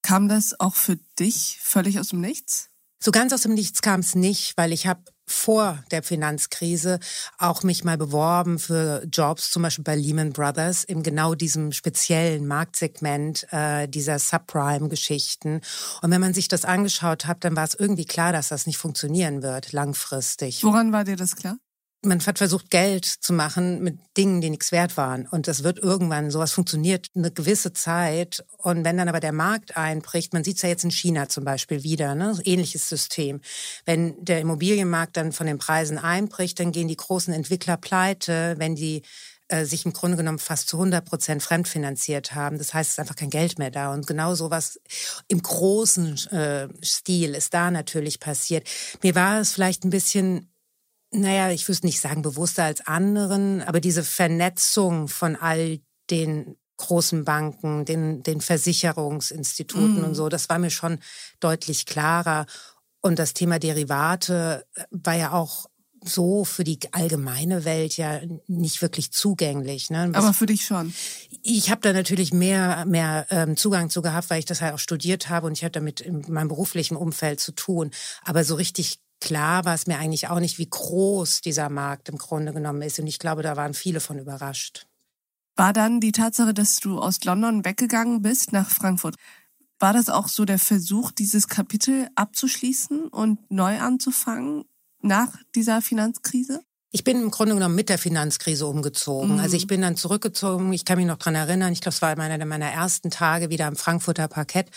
Kam 0.03 0.27
das 0.27 0.59
auch 0.59 0.75
für 0.75 0.97
dich 1.17 1.57
völlig 1.59 1.99
aus 1.99 2.09
dem 2.09 2.21
Nichts? 2.21 2.69
So 2.99 3.11
ganz 3.11 3.33
aus 3.33 3.41
dem 3.41 3.55
Nichts 3.55 3.81
kam 3.81 4.01
es 4.01 4.13
nicht, 4.13 4.55
weil 4.57 4.71
ich 4.71 4.85
habe 4.85 5.01
vor 5.25 5.83
der 5.91 6.03
Finanzkrise 6.03 6.99
auch 7.37 7.63
mich 7.63 7.83
mal 7.83 7.97
beworben 7.97 8.59
für 8.59 9.05
Jobs, 9.11 9.51
zum 9.51 9.63
Beispiel 9.63 9.83
bei 9.83 9.95
Lehman 9.95 10.33
Brothers, 10.33 10.83
in 10.83 11.03
genau 11.03 11.35
diesem 11.35 11.71
speziellen 11.71 12.47
Marktsegment 12.47 13.47
äh, 13.51 13.87
dieser 13.87 14.19
Subprime-Geschichten. 14.19 15.61
Und 16.01 16.11
wenn 16.11 16.21
man 16.21 16.33
sich 16.33 16.47
das 16.47 16.65
angeschaut 16.65 17.25
hat, 17.25 17.43
dann 17.43 17.55
war 17.55 17.65
es 17.65 17.75
irgendwie 17.75 18.05
klar, 18.05 18.33
dass 18.33 18.49
das 18.49 18.67
nicht 18.67 18.77
funktionieren 18.77 19.41
wird 19.41 19.71
langfristig. 19.71 20.63
Woran 20.63 20.91
war 20.91 21.03
dir 21.03 21.15
das 21.15 21.35
klar? 21.35 21.57
Man 22.03 22.25
hat 22.25 22.37
versucht, 22.37 22.69
Geld 22.69 23.05
zu 23.05 23.33
machen 23.33 23.81
mit 23.81 23.97
Dingen, 24.17 24.41
die 24.41 24.49
nichts 24.49 24.71
wert 24.71 24.97
waren. 24.97 25.27
Und 25.27 25.47
das 25.47 25.63
wird 25.63 25.79
irgendwann, 25.79 26.31
sowas 26.31 26.51
funktioniert 26.51 27.07
eine 27.15 27.31
gewisse 27.31 27.73
Zeit. 27.73 28.43
Und 28.57 28.83
wenn 28.83 28.97
dann 28.97 29.09
aber 29.09 29.19
der 29.19 29.31
Markt 29.31 29.77
einbricht, 29.77 30.33
man 30.33 30.43
sieht 30.43 30.57
es 30.57 30.61
ja 30.61 30.69
jetzt 30.69 30.83
in 30.83 30.91
China 30.91 31.29
zum 31.29 31.45
Beispiel 31.45 31.83
wieder, 31.83 32.15
ne? 32.15 32.37
ähnliches 32.43 32.89
System. 32.89 33.41
Wenn 33.85 34.23
der 34.23 34.41
Immobilienmarkt 34.41 35.17
dann 35.17 35.31
von 35.31 35.47
den 35.47 35.57
Preisen 35.57 35.97
einbricht, 35.97 36.59
dann 36.59 36.71
gehen 36.71 36.87
die 36.87 36.97
großen 36.97 37.33
Entwickler 37.33 37.77
pleite, 37.77 38.55
wenn 38.57 38.75
die 38.75 39.03
äh, 39.49 39.65
sich 39.65 39.85
im 39.85 39.93
Grunde 39.93 40.17
genommen 40.17 40.39
fast 40.39 40.69
zu 40.69 40.77
100 40.77 41.05
Prozent 41.05 41.43
fremdfinanziert 41.43 42.33
haben. 42.33 42.57
Das 42.57 42.73
heißt, 42.73 42.87
es 42.87 42.93
ist 42.93 42.99
einfach 42.99 43.15
kein 43.15 43.29
Geld 43.29 43.59
mehr 43.59 43.71
da. 43.71 43.93
Und 43.93 44.07
genau 44.07 44.35
sowas 44.35 44.79
im 45.27 45.41
großen 45.41 46.15
äh, 46.31 46.67
Stil 46.81 47.35
ist 47.35 47.53
da 47.53 47.69
natürlich 47.69 48.19
passiert. 48.19 48.67
Mir 49.03 49.15
war 49.15 49.39
es 49.39 49.53
vielleicht 49.53 49.83
ein 49.83 49.89
bisschen 49.89 50.52
naja, 51.13 51.51
ich 51.51 51.67
würde 51.67 51.85
nicht 51.85 51.99
sagen 51.99 52.21
bewusster 52.21 52.63
als 52.63 52.85
anderen, 52.85 53.61
aber 53.61 53.79
diese 53.79 54.03
Vernetzung 54.03 55.07
von 55.07 55.35
all 55.35 55.79
den 56.09 56.55
großen 56.77 57.23
Banken, 57.23 57.85
den, 57.85 58.23
den 58.23 58.41
Versicherungsinstituten 58.41 60.01
mm. 60.01 60.05
und 60.05 60.15
so, 60.15 60.27
das 60.27 60.49
war 60.49 60.59
mir 60.59 60.71
schon 60.71 60.99
deutlich 61.39 61.85
klarer. 61.85 62.45
Und 63.01 63.19
das 63.19 63.33
Thema 63.33 63.59
Derivate 63.59 64.65
war 64.89 65.15
ja 65.15 65.31
auch 65.33 65.67
so 66.05 66.43
für 66.43 66.63
die 66.63 66.79
allgemeine 66.91 67.65
Welt 67.65 67.95
ja 67.97 68.19
nicht 68.47 68.81
wirklich 68.81 69.11
zugänglich. 69.11 69.89
Ne? 69.89 70.11
Aber 70.13 70.33
für 70.33 70.45
dich 70.45 70.65
schon. 70.65 70.93
Ich 71.43 71.69
habe 71.69 71.81
da 71.81 71.93
natürlich 71.93 72.33
mehr, 72.33 72.85
mehr 72.85 73.25
ähm, 73.29 73.55
Zugang 73.55 73.89
zu 73.89 74.01
gehabt, 74.01 74.29
weil 74.29 74.39
ich 74.39 74.45
das 74.45 74.61
halt 74.61 74.73
auch 74.73 74.79
studiert 74.79 75.29
habe 75.29 75.47
und 75.47 75.53
ich 75.53 75.63
hatte 75.63 75.79
damit 75.79 76.01
in 76.01 76.25
meinem 76.27 76.49
beruflichen 76.49 76.97
Umfeld 76.97 77.39
zu 77.39 77.53
tun. 77.53 77.91
Aber 78.23 78.43
so 78.43 78.55
richtig 78.55 78.99
klar 79.23 79.63
war 79.63 79.73
es 79.73 79.87
mir 79.87 79.97
eigentlich 79.99 80.27
auch 80.27 80.41
nicht, 80.41 80.59
wie 80.59 80.69
groß 80.69 81.39
dieser 81.39 81.69
Markt 81.69 82.09
im 82.09 82.17
Grunde 82.17 82.51
genommen 82.51 82.81
ist. 82.81 82.99
Und 82.99 83.07
ich 83.07 83.19
glaube, 83.19 83.41
da 83.41 83.55
waren 83.55 83.73
viele 83.73 84.01
von 84.01 84.19
überrascht. 84.19 84.85
War 85.55 85.71
dann 85.71 86.01
die 86.01 86.11
Tatsache, 86.11 86.53
dass 86.53 86.75
du 86.77 86.99
aus 86.99 87.23
London 87.23 87.63
weggegangen 87.63 88.21
bist 88.21 88.51
nach 88.51 88.69
Frankfurt, 88.69 89.15
war 89.79 89.93
das 89.93 90.09
auch 90.09 90.27
so 90.27 90.43
der 90.45 90.59
Versuch, 90.59 91.11
dieses 91.11 91.47
Kapitel 91.47 92.09
abzuschließen 92.15 93.07
und 93.07 93.39
neu 93.49 93.79
anzufangen 93.79 94.65
nach 95.01 95.37
dieser 95.55 95.81
Finanzkrise? 95.81 96.61
Ich 96.95 97.03
bin 97.03 97.19
im 97.19 97.31
Grunde 97.31 97.55
genommen 97.55 97.73
mit 97.73 97.89
der 97.89 97.97
Finanzkrise 97.97 98.67
umgezogen. 98.67 99.33
Mhm. 99.33 99.39
Also 99.39 99.57
ich 99.57 99.65
bin 99.65 99.81
dann 99.81 99.95
zurückgezogen. 99.95 100.71
Ich 100.73 100.85
kann 100.85 100.99
mich 100.99 101.07
noch 101.07 101.17
dran 101.17 101.33
erinnern. 101.33 101.73
Ich 101.73 101.81
glaube, 101.81 101.95
es 101.95 102.03
war 102.03 102.15
einer 102.15 102.45
meiner 102.45 102.71
ersten 102.71 103.09
Tage 103.09 103.49
wieder 103.49 103.65
am 103.65 103.75
Frankfurter 103.75 104.27
Parkett. 104.27 104.67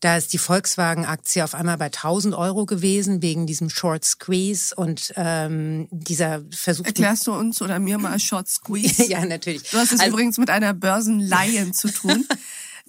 Da 0.00 0.16
ist 0.16 0.32
die 0.32 0.38
Volkswagen-Aktie 0.38 1.44
auf 1.44 1.54
einmal 1.54 1.76
bei 1.76 1.86
1000 1.86 2.34
Euro 2.34 2.64
gewesen 2.64 3.20
wegen 3.20 3.46
diesem 3.46 3.68
Short 3.68 4.06
Squeeze 4.06 4.74
und 4.74 5.12
ähm, 5.16 5.86
dieser 5.90 6.40
Versuch. 6.50 6.86
Erklärst 6.86 7.26
du 7.26 7.34
uns 7.34 7.60
oder 7.60 7.78
mir 7.78 7.98
mal 7.98 8.18
Short 8.18 8.48
Squeeze? 8.48 9.04
ja, 9.04 9.22
natürlich. 9.26 9.64
Du 9.64 9.76
hast 9.76 9.92
es 9.92 10.00
also, 10.00 10.12
übrigens 10.12 10.38
mit 10.38 10.48
einer 10.48 10.72
Börsenleihen 10.72 11.74
zu 11.74 11.92
tun. 11.92 12.26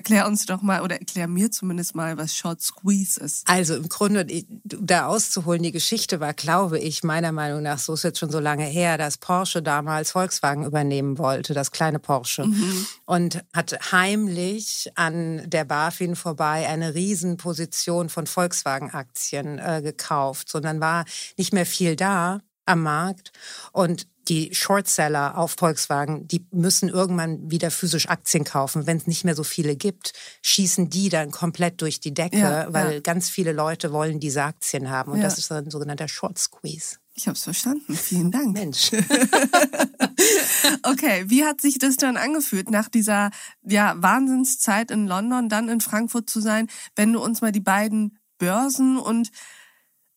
Erklär 0.02 0.26
uns 0.26 0.48
doch 0.48 0.64
mal 0.64 0.82
oder 0.82 1.00
erklär 1.00 1.28
mir 1.28 1.52
zumindest 1.52 1.94
mal, 1.94 2.18
was 2.18 2.36
Short 2.36 2.60
Squeeze 2.60 3.20
ist. 3.20 3.48
Also 3.48 3.76
im 3.76 3.88
Grunde, 3.88 4.26
da 4.64 5.06
auszuholen, 5.06 5.62
die 5.62 5.72
Geschichte 5.72 6.20
war, 6.20 6.34
glaube 6.34 6.80
ich, 6.80 7.04
meiner 7.04 7.32
Meinung 7.32 7.62
nach, 7.62 7.78
so 7.78 7.94
ist 7.94 8.02
jetzt 8.02 8.18
schon 8.18 8.32
so 8.32 8.40
lange 8.40 8.64
her, 8.64 8.98
dass 8.98 9.20
Porsche 9.20 9.62
damals 9.62 10.10
Volkswagen 10.10 10.66
übernehmen 10.66 11.20
wollte, 11.20 11.54
das 11.54 11.70
kleine 11.70 12.00
Porsche. 12.00 12.46
Mhm. 12.46 12.88
Und 13.06 13.44
hat 13.54 13.92
heimlich 13.92 14.92
an 14.96 15.48
der 15.48 15.66
BaFin 15.66 16.16
vorbei 16.16 16.68
eine 16.68 16.96
Riesenposition 16.96 18.10
von 18.10 18.26
Volkswagen-Aktien 18.26 19.60
äh, 19.60 19.82
gekauft. 19.84 20.50
So, 20.50 20.60
dann 20.60 20.80
war 20.80 21.06
nicht 21.38 21.54
mehr 21.54 21.68
viel 21.68 21.96
da 21.96 22.42
am 22.66 22.82
Markt. 22.82 23.32
Und 23.72 24.08
die 24.28 24.54
Shortseller 24.54 25.38
auf 25.38 25.56
Volkswagen, 25.58 26.28
die 26.28 26.46
müssen 26.52 26.90
irgendwann 26.90 27.50
wieder 27.50 27.72
physisch 27.72 28.10
Aktien 28.10 28.44
kaufen. 28.44 28.88
Wenn 28.88 28.98
es 28.98 29.08
nicht 29.08 29.24
mehr 29.26 29.36
so 29.36 29.44
viele 29.44 29.76
gibt, 29.76 30.14
schießen 30.44 30.90
die 30.90 31.10
dann 31.10 31.32
komplett 31.32 31.82
durch 31.82 32.00
die 32.00 32.14
Decke, 32.14 32.38
ja, 32.38 32.72
weil 32.74 32.94
ja. 32.94 33.00
ganz 33.00 33.30
viele 33.30 33.52
Leute 33.52 33.92
wollen 33.92 34.20
diese 34.20 34.44
Aktien 34.44 34.90
haben. 34.90 35.12
Und 35.12 35.18
ja. 35.18 35.24
das 35.24 35.38
ist 35.38 35.52
ein 35.52 35.70
sogenannter 35.70 36.08
Short 36.08 36.38
Squeeze. 36.38 36.98
Ich 37.14 37.28
habe 37.28 37.36
es 37.36 37.44
verstanden. 37.44 37.96
Vielen 37.96 38.32
Dank. 38.32 38.54
Mensch. 38.54 38.92
okay, 40.84 41.26
wie 41.28 41.44
hat 41.44 41.60
sich 41.60 41.78
das 41.78 41.98
dann 41.98 42.16
angefühlt, 42.16 42.70
nach 42.70 42.88
dieser 42.88 43.32
ja, 43.64 43.96
Wahnsinnszeit 43.98 44.92
in 44.92 45.08
London, 45.08 45.50
dann 45.50 45.68
in 45.68 45.82
Frankfurt 45.82 46.30
zu 46.30 46.40
sein, 46.40 46.68
wenn 46.96 47.12
du 47.12 47.22
uns 47.22 47.42
mal 47.42 47.52
die 47.52 47.60
beiden 47.60 48.18
Börsen 48.38 48.98
und 48.98 49.30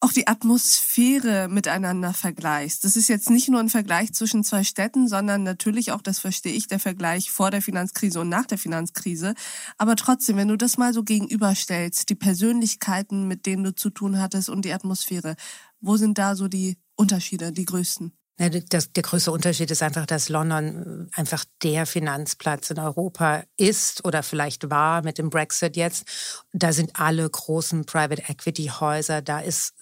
auch 0.05 0.13
die 0.13 0.27
Atmosphäre 0.27 1.49
miteinander 1.49 2.13
vergleichst. 2.13 2.85
Das 2.85 2.95
ist 2.95 3.09
jetzt 3.09 3.31
nicht 3.31 3.49
nur 3.49 3.59
ein 3.59 3.71
Vergleich 3.71 4.13
zwischen 4.13 4.45
zwei 4.45 4.63
Städten, 4.63 5.09
sondern 5.09 5.43
natürlich 5.43 5.93
auch, 5.93 6.03
das 6.03 6.19
verstehe 6.19 6.53
ich, 6.53 6.69
der 6.69 6.79
Vergleich 6.79 7.31
vor 7.31 7.51
der 7.51 7.63
Finanzkrise 7.63 8.21
und 8.21 8.29
nach 8.29 8.45
der 8.45 8.59
Finanzkrise. 8.59 9.35
Aber 9.79 9.97
trotzdem, 9.97 10.37
wenn 10.37 10.49
du 10.49 10.59
das 10.59 10.77
mal 10.77 10.93
so 10.93 11.05
gegenüberstellst, 11.05 12.11
die 12.11 12.15
Persönlichkeiten, 12.17 13.27
mit 13.27 13.47
denen 13.47 13.65
du 13.65 13.75
zu 13.75 13.89
tun 13.89 14.21
hattest 14.21 14.51
und 14.51 14.67
die 14.67 14.75
Atmosphäre, 14.75 15.37
wo 15.81 15.97
sind 15.97 16.19
da 16.19 16.37
so 16.37 16.49
die 16.49 16.77
Unterschiede, 16.97 17.51
die 17.51 17.65
größten? 17.65 18.13
Ja, 18.39 18.49
das, 18.49 18.93
der 18.93 19.03
größte 19.05 19.31
Unterschied 19.31 19.71
ist 19.71 19.83
einfach, 19.83 20.07
dass 20.07 20.29
London 20.29 21.09
äh, 21.15 21.21
einfach 21.21 21.45
der 21.63 21.87
Finanzplatz 21.87 22.69
in 22.71 22.81
Europa 22.81 23.45
ist 23.57 24.05
oder 24.05 24.25
vielleicht 24.25 24.71
war 24.71 25.03
mit 25.03 25.19
dem 25.19 25.31
Brexit 25.31 25.77
jetzt. 25.77 26.05
Da 26.53 26.73
sind 26.73 26.99
alle 26.99 27.31
großen 27.31 27.87
Private 27.87 28.25
Equity 28.29 28.73
Häuser. 28.81 29.23
Da 29.23 29.39
ist 29.39 29.75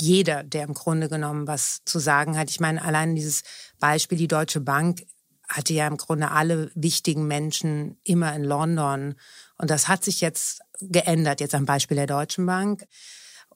jeder, 0.00 0.42
der 0.42 0.64
im 0.64 0.74
Grunde 0.74 1.08
genommen 1.08 1.46
was 1.46 1.82
zu 1.84 1.98
sagen 1.98 2.36
hat. 2.36 2.50
Ich 2.50 2.60
meine, 2.60 2.82
allein 2.82 3.14
dieses 3.14 3.42
Beispiel, 3.78 4.18
die 4.18 4.28
Deutsche 4.28 4.60
Bank 4.60 5.04
hatte 5.48 5.74
ja 5.74 5.86
im 5.86 5.96
Grunde 5.96 6.30
alle 6.30 6.70
wichtigen 6.74 7.26
Menschen 7.26 7.98
immer 8.04 8.34
in 8.34 8.44
London. 8.44 9.14
Und 9.58 9.70
das 9.70 9.88
hat 9.88 10.04
sich 10.04 10.20
jetzt 10.20 10.60
geändert, 10.80 11.40
jetzt 11.40 11.54
am 11.54 11.66
Beispiel 11.66 11.96
der 11.96 12.06
Deutschen 12.06 12.46
Bank. 12.46 12.86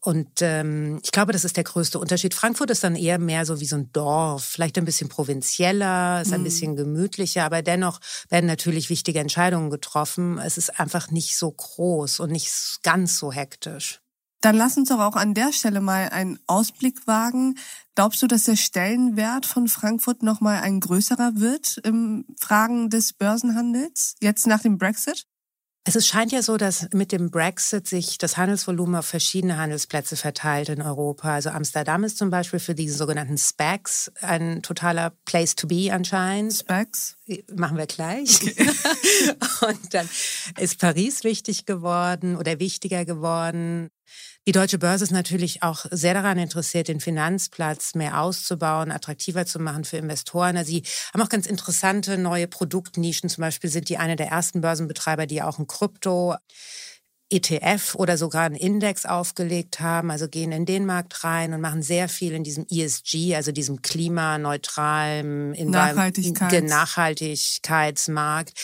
Und 0.01 0.43
ähm, 0.43 1.01
ich 1.03 1.11
glaube, 1.11 1.33
das 1.33 1.45
ist 1.45 1.57
der 1.57 1.65
größte 1.65 1.99
Unterschied. 1.99 2.33
Frankfurt 2.33 2.71
ist 2.71 2.85
dann 2.85 2.95
eher 2.95 3.19
mehr 3.19 3.45
so 3.45 3.59
wie 3.59 3.67
so 3.67 3.77
ein 3.77 3.91
Dorf, 3.93 4.45
vielleicht 4.45 4.79
ein 4.79 4.85
bisschen 4.85 5.09
provinzieller, 5.09 6.23
ist 6.23 6.33
ein 6.33 6.41
mhm. 6.41 6.45
bisschen 6.45 6.77
gemütlicher, 6.77 7.45
aber 7.45 7.63
dennoch 7.63 8.01
werden 8.29 8.47
natürlich 8.47 8.91
wichtige 8.91 9.19
Entscheidungen 9.19 9.71
getroffen. 9.71 10.39
Es 10.39 10.57
ist 10.57 10.79
einfach 10.79 11.11
nicht 11.11 11.37
so 11.37 11.51
groß 11.51 12.21
und 12.21 12.31
nicht 12.31 12.51
ganz 12.85 13.19
so 13.19 13.33
hektisch. 13.33 14.01
Dann 14.41 14.57
lass 14.57 14.77
uns 14.77 14.89
doch 14.89 15.01
auch 15.01 15.17
an 15.17 15.35
der 15.35 15.53
Stelle 15.53 15.81
mal 15.81 16.11
einen 16.11 16.39
Ausblick 16.47 17.07
wagen. 17.07 17.59
Glaubst 17.97 18.23
du, 18.23 18.29
dass 18.29 18.45
der 18.45 18.57
Stellenwert 18.57 19.47
von 19.47 19.67
Frankfurt 19.67 20.23
nochmal 20.23 20.61
ein 20.61 20.79
größerer 20.79 21.33
wird 21.35 21.79
im 21.79 22.25
Fragen 22.39 22.91
des 22.91 23.13
Börsenhandels, 23.13 24.15
jetzt 24.21 24.47
nach 24.47 24.61
dem 24.61 24.79
Brexit? 24.79 25.27
Es 25.85 26.07
scheint 26.07 26.33
ja 26.33 26.43
so, 26.43 26.59
dass 26.59 26.89
mit 26.93 27.13
dem 27.13 27.31
Brexit 27.31 27.89
sich 27.89 28.19
das 28.19 28.37
Handelsvolumen 28.37 28.97
auf 28.97 29.07
verschiedene 29.07 29.57
Handelsplätze 29.57 30.17
verteilt 30.17 30.69
in 30.69 30.83
Europa. 30.83 31.33
Also 31.33 31.49
Amsterdam 31.49 32.05
ist 32.05 32.19
zum 32.19 32.29
Beispiel 32.29 32.61
für 32.61 32.75
diese 32.75 32.95
sogenannten 32.95 33.39
SPACs 33.39 34.13
ein 34.21 34.63
totaler 34.63 35.15
Place 35.25 35.57
to 35.57 35.67
be 35.67 35.91
anscheinend. 35.91 36.53
SPACs? 36.53 37.17
Machen 37.55 37.79
wir 37.79 37.87
gleich. 37.87 38.39
Okay. 38.43 38.67
Und 39.67 39.95
dann 39.95 40.09
ist 40.59 40.79
Paris 40.79 41.25
wichtig 41.25 41.65
geworden 41.65 42.37
oder 42.37 42.61
wichtiger 42.61 43.07
geworden. 43.07 43.89
Die 44.47 44.53
deutsche 44.53 44.79
Börse 44.79 45.05
ist 45.05 45.11
natürlich 45.11 45.63
auch 45.63 45.85
sehr 45.91 46.15
daran 46.15 46.39
interessiert, 46.39 46.89
den 46.89 47.01
Finanzplatz 47.01 47.95
mehr 47.95 48.21
auszubauen, 48.21 48.91
attraktiver 48.91 49.45
zu 49.45 49.59
machen 49.59 49.85
für 49.85 49.99
Investoren. 49.99 50.57
Also 50.57 50.71
sie 50.71 50.85
haben 51.13 51.21
auch 51.21 51.29
ganz 51.29 51.47
interessante 51.47 52.17
neue 52.17 52.49
Produktnischen. 52.49 53.29
Zum 53.29 53.43
Beispiel 53.43 53.69
sind 53.69 53.91
die 53.91 53.99
eine 53.99 54.17
der 54.17 54.29
ersten 54.29 54.63
Börsenbetreiber, 54.63 55.27
die 55.27 55.43
auch 55.43 55.59
ein 55.59 55.67
Krypto 55.67 56.37
ETF 57.31 57.95
oder 57.97 58.17
sogar 58.17 58.45
einen 58.45 58.55
Index 58.55 59.05
aufgelegt 59.05 59.81
haben, 59.81 60.11
also 60.11 60.29
gehen 60.29 60.51
in 60.51 60.65
den 60.65 60.87
Markt 60.87 61.25
rein 61.25 61.53
und 61.53 61.61
machen 61.61 61.83
sehr 61.83 62.09
viel 62.09 62.33
in 62.33 62.43
diesem 62.43 62.67
ESG, 62.71 63.37
also 63.37 63.53
diesem 63.53 63.83
klimaneutralen 63.83 65.51
Nachhaltigkeits. 65.71 66.71
Nachhaltigkeitsmarkt. 66.71 68.55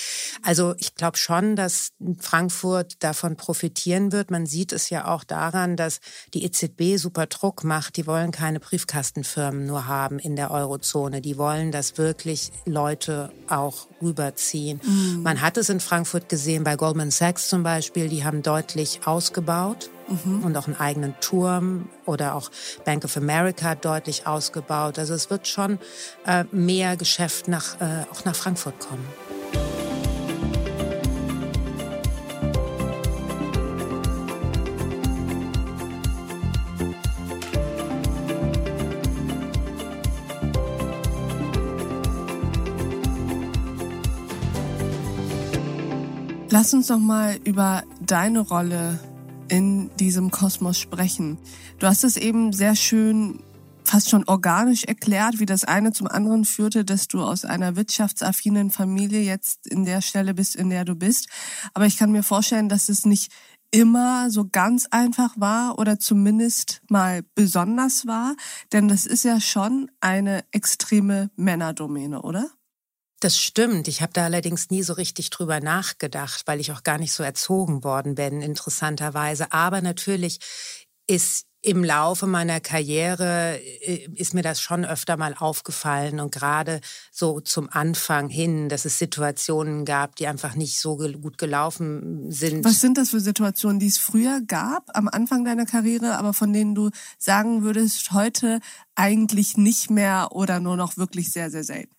Also 0.42 0.74
ich 0.78 0.94
glaube 0.94 1.18
schon, 1.18 1.56
dass 1.56 1.90
Frankfurt 2.18 3.02
davon 3.02 3.36
profitieren 3.36 4.12
wird. 4.12 4.30
Man 4.30 4.46
sieht 4.46 4.72
es 4.72 4.88
ja 4.88 5.08
auch 5.08 5.24
daran, 5.24 5.76
dass 5.76 6.00
die 6.32 6.44
EZB 6.44 6.96
super 6.96 7.26
Druck 7.26 7.64
macht. 7.64 7.98
Die 7.98 8.06
wollen 8.06 8.30
keine 8.30 8.60
Briefkastenfirmen 8.60 9.66
nur 9.66 9.86
haben 9.86 10.18
in 10.18 10.36
der 10.36 10.50
Eurozone. 10.50 11.20
Die 11.20 11.36
wollen, 11.36 11.70
dass 11.70 11.98
wirklich 11.98 12.50
Leute 12.64 13.30
auch 13.46 13.88
rüberziehen. 14.00 14.80
Mhm. 14.82 15.22
Man 15.22 15.42
hat 15.42 15.58
es 15.58 15.68
in 15.68 15.80
Frankfurt 15.80 16.30
gesehen 16.30 16.64
bei 16.64 16.76
Goldman 16.76 17.10
Sachs 17.10 17.48
zum 17.48 17.62
Beispiel. 17.62 18.08
Die 18.08 18.24
haben 18.24 18.42
dort 18.42 18.53
deutlich 18.54 19.00
ausgebaut 19.04 19.90
mhm. 20.08 20.44
und 20.44 20.56
auch 20.56 20.68
einen 20.68 20.78
eigenen 20.78 21.14
Turm 21.20 21.88
oder 22.06 22.36
auch 22.36 22.52
Bank 22.84 23.04
of 23.04 23.16
America 23.16 23.74
deutlich 23.74 24.28
ausgebaut. 24.28 24.96
Also 24.96 25.12
es 25.12 25.28
wird 25.28 25.48
schon 25.48 25.80
äh, 26.24 26.44
mehr 26.52 26.96
Geschäft 26.96 27.48
nach, 27.48 27.80
äh, 27.80 28.04
auch 28.12 28.24
nach 28.24 28.36
Frankfurt 28.36 28.78
kommen. 28.78 29.04
Lass 46.50 46.72
uns 46.72 46.88
noch 46.88 47.00
mal 47.00 47.36
über 47.42 47.82
deine 48.06 48.40
Rolle 48.40 48.98
in 49.48 49.90
diesem 49.96 50.30
Kosmos 50.30 50.78
sprechen. 50.78 51.38
Du 51.78 51.86
hast 51.86 52.04
es 52.04 52.16
eben 52.16 52.52
sehr 52.52 52.76
schön 52.76 53.42
fast 53.84 54.08
schon 54.08 54.24
organisch 54.24 54.84
erklärt, 54.84 55.38
wie 55.38 55.46
das 55.46 55.64
eine 55.64 55.92
zum 55.92 56.08
anderen 56.08 56.44
führte, 56.44 56.84
dass 56.84 57.06
du 57.06 57.22
aus 57.22 57.44
einer 57.44 57.76
wirtschaftsaffinen 57.76 58.70
Familie 58.70 59.20
jetzt 59.20 59.66
in 59.66 59.84
der 59.84 60.00
Stelle 60.00 60.34
bist, 60.34 60.56
in 60.56 60.70
der 60.70 60.84
du 60.84 60.94
bist. 60.94 61.28
Aber 61.74 61.86
ich 61.86 61.98
kann 61.98 62.10
mir 62.10 62.22
vorstellen, 62.22 62.68
dass 62.68 62.88
es 62.88 63.04
nicht 63.04 63.30
immer 63.70 64.30
so 64.30 64.48
ganz 64.50 64.86
einfach 64.90 65.34
war 65.36 65.78
oder 65.78 65.98
zumindest 65.98 66.80
mal 66.88 67.22
besonders 67.34 68.06
war, 68.06 68.36
denn 68.72 68.88
das 68.88 69.04
ist 69.04 69.24
ja 69.24 69.40
schon 69.40 69.90
eine 70.00 70.44
extreme 70.52 71.30
Männerdomäne, 71.36 72.22
oder? 72.22 72.50
Das 73.24 73.38
stimmt. 73.38 73.88
Ich 73.88 74.02
habe 74.02 74.12
da 74.12 74.24
allerdings 74.24 74.68
nie 74.68 74.82
so 74.82 74.92
richtig 74.92 75.30
drüber 75.30 75.60
nachgedacht, 75.60 76.42
weil 76.44 76.60
ich 76.60 76.72
auch 76.72 76.82
gar 76.82 76.98
nicht 76.98 77.14
so 77.14 77.22
erzogen 77.22 77.82
worden 77.82 78.16
bin, 78.16 78.42
interessanterweise. 78.42 79.50
Aber 79.50 79.80
natürlich 79.80 80.40
ist 81.06 81.46
im 81.62 81.82
Laufe 81.82 82.26
meiner 82.26 82.60
Karriere 82.60 83.58
äh, 83.80 84.06
ist 84.14 84.34
mir 84.34 84.42
das 84.42 84.60
schon 84.60 84.84
öfter 84.84 85.16
mal 85.16 85.34
aufgefallen 85.38 86.20
und 86.20 86.34
gerade 86.34 86.82
so 87.10 87.40
zum 87.40 87.70
Anfang 87.70 88.28
hin, 88.28 88.68
dass 88.68 88.84
es 88.84 88.98
Situationen 88.98 89.86
gab, 89.86 90.16
die 90.16 90.26
einfach 90.26 90.54
nicht 90.54 90.78
so 90.78 90.98
gut 90.98 91.38
gelaufen 91.38 92.30
sind. 92.30 92.62
Was 92.62 92.80
sind 92.80 92.98
das 92.98 93.08
für 93.08 93.20
Situationen, 93.20 93.78
die 93.78 93.86
es 93.86 93.96
früher 93.96 94.42
gab, 94.46 94.90
am 94.92 95.08
Anfang 95.08 95.46
deiner 95.46 95.64
Karriere, 95.64 96.18
aber 96.18 96.34
von 96.34 96.52
denen 96.52 96.74
du 96.74 96.90
sagen 97.16 97.62
würdest, 97.62 98.12
heute 98.12 98.60
eigentlich 98.94 99.56
nicht 99.56 99.88
mehr 99.88 100.28
oder 100.32 100.60
nur 100.60 100.76
noch 100.76 100.98
wirklich 100.98 101.32
sehr, 101.32 101.50
sehr 101.50 101.64
selten? 101.64 101.94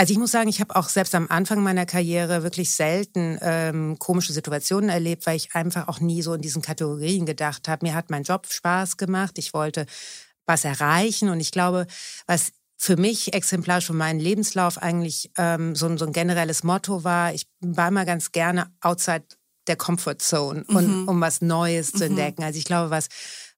Also 0.00 0.12
ich 0.14 0.18
muss 0.18 0.30
sagen, 0.30 0.48
ich 0.48 0.62
habe 0.62 0.76
auch 0.76 0.88
selbst 0.88 1.14
am 1.14 1.26
Anfang 1.28 1.62
meiner 1.62 1.84
Karriere 1.84 2.42
wirklich 2.42 2.70
selten 2.70 3.38
ähm, 3.42 3.98
komische 3.98 4.32
Situationen 4.32 4.88
erlebt, 4.88 5.26
weil 5.26 5.36
ich 5.36 5.54
einfach 5.54 5.88
auch 5.88 6.00
nie 6.00 6.22
so 6.22 6.32
in 6.32 6.40
diesen 6.40 6.62
Kategorien 6.62 7.26
gedacht 7.26 7.68
habe. 7.68 7.84
Mir 7.84 7.94
hat 7.94 8.08
mein 8.08 8.22
Job 8.22 8.46
Spaß 8.48 8.96
gemacht, 8.96 9.36
ich 9.36 9.52
wollte 9.52 9.84
was 10.46 10.64
erreichen 10.64 11.28
und 11.28 11.38
ich 11.38 11.50
glaube, 11.50 11.86
was 12.26 12.52
für 12.78 12.96
mich 12.96 13.34
exemplarisch 13.34 13.88
für 13.88 13.92
meinen 13.92 14.20
Lebenslauf 14.20 14.78
eigentlich 14.78 15.32
ähm, 15.36 15.74
so, 15.74 15.94
so 15.98 16.06
ein 16.06 16.14
generelles 16.14 16.62
Motto 16.62 17.04
war, 17.04 17.34
ich 17.34 17.46
war 17.60 17.88
immer 17.88 18.06
ganz 18.06 18.32
gerne 18.32 18.72
outside 18.80 19.24
der 19.66 19.76
Comfort 19.76 20.16
Zone, 20.20 20.64
und, 20.68 21.02
mhm. 21.02 21.08
um 21.08 21.20
was 21.20 21.42
Neues 21.42 21.92
zu 21.92 21.98
mhm. 21.98 22.12
entdecken. 22.12 22.42
Also 22.42 22.58
ich 22.58 22.64
glaube, 22.64 22.88
was 22.88 23.08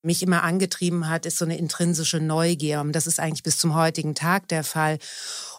mich 0.02 0.24
immer 0.24 0.42
angetrieben 0.42 1.08
hat, 1.08 1.24
ist 1.24 1.38
so 1.38 1.44
eine 1.44 1.56
intrinsische 1.56 2.18
Neugier. 2.18 2.80
Und 2.80 2.92
das 2.94 3.06
ist 3.06 3.20
eigentlich 3.20 3.44
bis 3.44 3.58
zum 3.58 3.76
heutigen 3.76 4.16
Tag 4.16 4.48
der 4.48 4.64
Fall. 4.64 4.98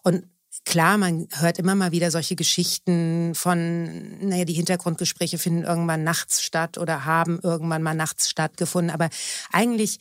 Und 0.03 0.25
Klar, 0.65 0.97
man 0.97 1.27
hört 1.31 1.59
immer 1.59 1.75
mal 1.75 1.91
wieder 1.91 2.09
solche 2.09 2.35
Geschichten 2.35 3.35
von, 3.35 4.27
naja, 4.27 4.45
die 4.45 4.53
Hintergrundgespräche 4.53 5.37
finden 5.37 5.63
irgendwann 5.63 6.03
nachts 6.03 6.41
statt 6.41 6.77
oder 6.77 7.05
haben 7.05 7.39
irgendwann 7.43 7.83
mal 7.83 7.93
nachts 7.93 8.29
stattgefunden. 8.29 8.89
Aber 8.89 9.09
eigentlich 9.51 9.99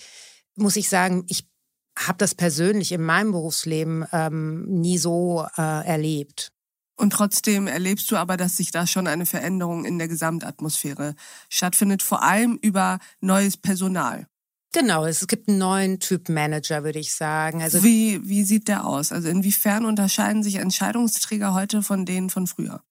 muss 0.54 0.76
ich 0.76 0.88
sagen, 0.88 1.24
ich 1.28 1.46
habe 1.98 2.18
das 2.18 2.34
persönlich 2.34 2.92
in 2.92 3.02
meinem 3.02 3.32
Berufsleben 3.32 4.06
ähm, 4.12 4.64
nie 4.66 4.98
so 4.98 5.46
äh, 5.56 5.86
erlebt. 5.86 6.52
Und 6.96 7.12
trotzdem 7.12 7.66
erlebst 7.66 8.10
du 8.10 8.16
aber, 8.16 8.36
dass 8.36 8.56
sich 8.56 8.70
da 8.70 8.86
schon 8.86 9.06
eine 9.06 9.26
Veränderung 9.26 9.84
in 9.84 9.98
der 9.98 10.08
Gesamtatmosphäre 10.08 11.14
stattfindet, 11.48 12.02
vor 12.02 12.22
allem 12.22 12.58
über 12.62 12.98
neues 13.20 13.56
Personal. 13.56 14.26
Genau, 14.72 15.04
es 15.04 15.26
gibt 15.26 15.48
einen 15.48 15.58
neuen 15.58 16.00
Typ 16.00 16.30
Manager, 16.30 16.82
würde 16.82 16.98
ich 16.98 17.14
sagen. 17.14 17.62
Also 17.62 17.84
wie, 17.84 18.26
wie 18.26 18.42
sieht 18.42 18.68
der 18.68 18.86
aus? 18.86 19.12
Also 19.12 19.28
inwiefern 19.28 19.84
unterscheiden 19.84 20.42
sich 20.42 20.56
Entscheidungsträger 20.56 21.52
heute 21.52 21.82
von 21.82 22.06
denen 22.06 22.30
von 22.30 22.46
früher? 22.46 22.82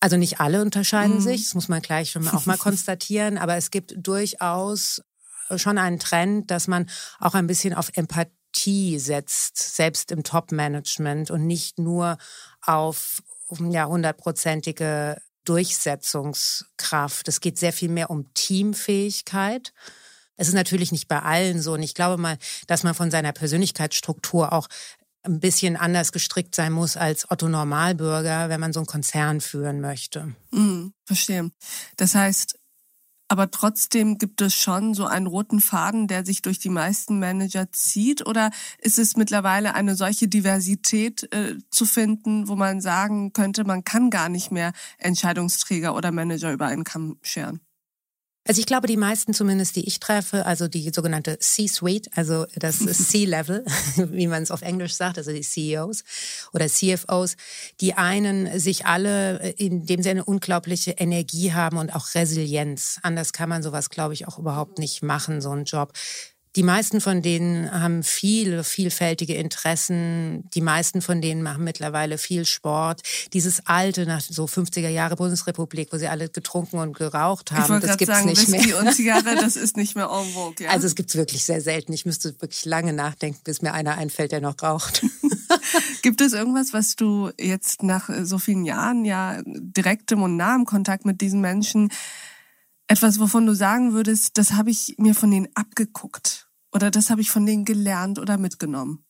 Also 0.00 0.18
nicht 0.18 0.40
alle 0.40 0.60
unterscheiden 0.60 1.16
mhm. 1.16 1.20
sich, 1.22 1.44
das 1.44 1.54
muss 1.54 1.68
man 1.68 1.80
gleich 1.80 2.10
schon 2.10 2.28
auch 2.28 2.44
mal 2.44 2.58
konstatieren, 2.58 3.38
aber 3.38 3.56
es 3.56 3.70
gibt 3.70 3.94
durchaus 3.96 5.00
schon 5.56 5.78
einen 5.78 5.98
Trend, 5.98 6.50
dass 6.50 6.68
man 6.68 6.90
auch 7.20 7.34
ein 7.34 7.46
bisschen 7.46 7.72
auf 7.72 7.90
Empathie 7.94 8.98
setzt, 8.98 9.56
selbst 9.76 10.12
im 10.12 10.22
Top-Management 10.22 11.30
und 11.30 11.46
nicht 11.46 11.78
nur 11.78 12.18
auf 12.60 13.22
ja, 13.70 13.86
hundertprozentige 13.86 15.20
Durchsetzungskraft. 15.44 17.28
Es 17.28 17.40
geht 17.40 17.58
sehr 17.58 17.72
viel 17.72 17.90
mehr 17.90 18.10
um 18.10 18.32
Teamfähigkeit. 18.34 19.72
Es 20.36 20.48
ist 20.48 20.54
natürlich 20.54 20.92
nicht 20.92 21.08
bei 21.08 21.20
allen 21.20 21.60
so. 21.60 21.74
Und 21.74 21.82
ich 21.82 21.94
glaube 21.94 22.20
mal, 22.20 22.38
dass 22.66 22.82
man 22.82 22.94
von 22.94 23.10
seiner 23.10 23.32
Persönlichkeitsstruktur 23.32 24.52
auch 24.52 24.68
ein 25.22 25.40
bisschen 25.40 25.76
anders 25.76 26.12
gestrickt 26.12 26.54
sein 26.54 26.72
muss 26.72 26.96
als 26.96 27.30
Otto 27.30 27.48
Normalbürger, 27.48 28.48
wenn 28.48 28.60
man 28.60 28.72
so 28.72 28.80
einen 28.80 28.86
Konzern 28.86 29.40
führen 29.40 29.80
möchte. 29.80 30.34
Mhm, 30.50 30.92
verstehe. 31.06 31.50
Das 31.96 32.14
heißt, 32.14 32.58
aber 33.28 33.50
trotzdem 33.50 34.18
gibt 34.18 34.42
es 34.42 34.54
schon 34.54 34.92
so 34.92 35.06
einen 35.06 35.26
roten 35.26 35.60
Faden, 35.60 36.08
der 36.08 36.26
sich 36.26 36.42
durch 36.42 36.58
die 36.58 36.68
meisten 36.68 37.18
Manager 37.18 37.72
zieht? 37.72 38.26
Oder 38.26 38.50
ist 38.78 38.98
es 38.98 39.16
mittlerweile 39.16 39.74
eine 39.74 39.96
solche 39.96 40.28
Diversität 40.28 41.32
äh, 41.32 41.56
zu 41.70 41.86
finden, 41.86 42.48
wo 42.48 42.54
man 42.54 42.82
sagen 42.82 43.32
könnte, 43.32 43.64
man 43.64 43.82
kann 43.82 44.10
gar 44.10 44.28
nicht 44.28 44.50
mehr 44.50 44.72
Entscheidungsträger 44.98 45.94
oder 45.94 46.12
Manager 46.12 46.52
über 46.52 46.66
einen 46.66 46.84
Kamm 46.84 47.18
scheren? 47.22 47.60
Also 48.46 48.60
ich 48.60 48.66
glaube, 48.66 48.86
die 48.86 48.98
meisten 48.98 49.32
zumindest, 49.32 49.76
die 49.76 49.86
ich 49.86 50.00
treffe, 50.00 50.44
also 50.44 50.68
die 50.68 50.90
sogenannte 50.94 51.38
C-Suite, 51.38 52.10
also 52.14 52.46
das 52.56 52.78
C-Level, 53.10 53.64
wie 53.96 54.26
man 54.26 54.42
es 54.42 54.50
auf 54.50 54.60
Englisch 54.60 54.94
sagt, 54.94 55.16
also 55.16 55.32
die 55.32 55.40
CEOs 55.40 56.04
oder 56.52 56.68
CFOs, 56.68 57.36
die 57.80 57.94
einen 57.94 58.58
sich 58.58 58.84
alle 58.84 59.50
in 59.56 59.86
dem 59.86 60.02
Sinne 60.02 60.24
unglaubliche 60.24 60.92
Energie 60.92 61.52
haben 61.54 61.78
und 61.78 61.94
auch 61.94 62.14
Resilienz. 62.14 62.98
Anders 63.02 63.32
kann 63.32 63.48
man 63.48 63.62
sowas, 63.62 63.88
glaube 63.88 64.12
ich, 64.12 64.28
auch 64.28 64.38
überhaupt 64.38 64.78
nicht 64.78 65.02
machen, 65.02 65.40
so 65.40 65.50
einen 65.50 65.64
Job. 65.64 65.92
Die 66.56 66.62
meisten 66.62 67.00
von 67.00 67.20
denen 67.20 67.70
haben 67.70 68.04
viele 68.04 68.62
vielfältige 68.62 69.34
Interessen. 69.34 70.48
Die 70.54 70.60
meisten 70.60 71.02
von 71.02 71.20
denen 71.20 71.42
machen 71.42 71.64
mittlerweile 71.64 72.16
viel 72.16 72.44
Sport. 72.44 73.02
Dieses 73.32 73.66
alte, 73.66 74.06
nach 74.06 74.20
so 74.20 74.44
50er 74.44 74.88
Jahre 74.88 75.16
Bundesrepublik, 75.16 75.92
wo 75.92 75.98
sie 75.98 76.06
alle 76.06 76.28
getrunken 76.28 76.78
und 76.78 76.96
geraucht 76.96 77.50
haben, 77.50 77.80
das 77.80 77.96
gibt's 77.96 78.14
sagen, 78.14 78.28
nicht 78.28 78.52
Whisky 78.52 78.68
mehr. 78.68 78.78
und 78.78 78.94
Zigarre, 78.94 79.34
das 79.40 79.56
ist 79.56 79.76
nicht 79.76 79.96
mehr 79.96 80.08
en 80.10 80.32
vogue. 80.32 80.64
Ja? 80.64 80.70
Also 80.70 80.86
es 80.86 80.94
gibt's 80.94 81.16
wirklich 81.16 81.44
sehr 81.44 81.60
selten. 81.60 81.92
Ich 81.92 82.06
müsste 82.06 82.40
wirklich 82.40 82.64
lange 82.64 82.92
nachdenken, 82.92 83.40
bis 83.42 83.60
mir 83.60 83.72
einer 83.72 83.98
einfällt, 83.98 84.30
der 84.30 84.40
noch 84.40 84.54
raucht. 84.62 85.04
Gibt 86.02 86.20
es 86.20 86.34
irgendwas, 86.34 86.72
was 86.72 86.94
du 86.94 87.30
jetzt 87.38 87.82
nach 87.82 88.08
so 88.22 88.38
vielen 88.38 88.64
Jahren 88.64 89.04
ja 89.04 89.42
direktem 89.44 90.22
und 90.22 90.36
nahem 90.36 90.66
Kontakt 90.66 91.04
mit 91.04 91.20
diesen 91.20 91.40
Menschen 91.40 91.90
etwas, 92.86 93.18
wovon 93.18 93.46
du 93.46 93.54
sagen 93.54 93.92
würdest, 93.92 94.36
das 94.38 94.52
habe 94.52 94.70
ich 94.70 94.94
mir 94.98 95.14
von 95.14 95.30
denen 95.30 95.48
abgeguckt 95.54 96.43
oder 96.74 96.90
das 96.90 97.10
habe 97.10 97.20
ich 97.20 97.30
von 97.30 97.46
denen 97.46 97.64
gelernt 97.64 98.18
oder 98.18 98.36
mitgenommen? 98.36 99.04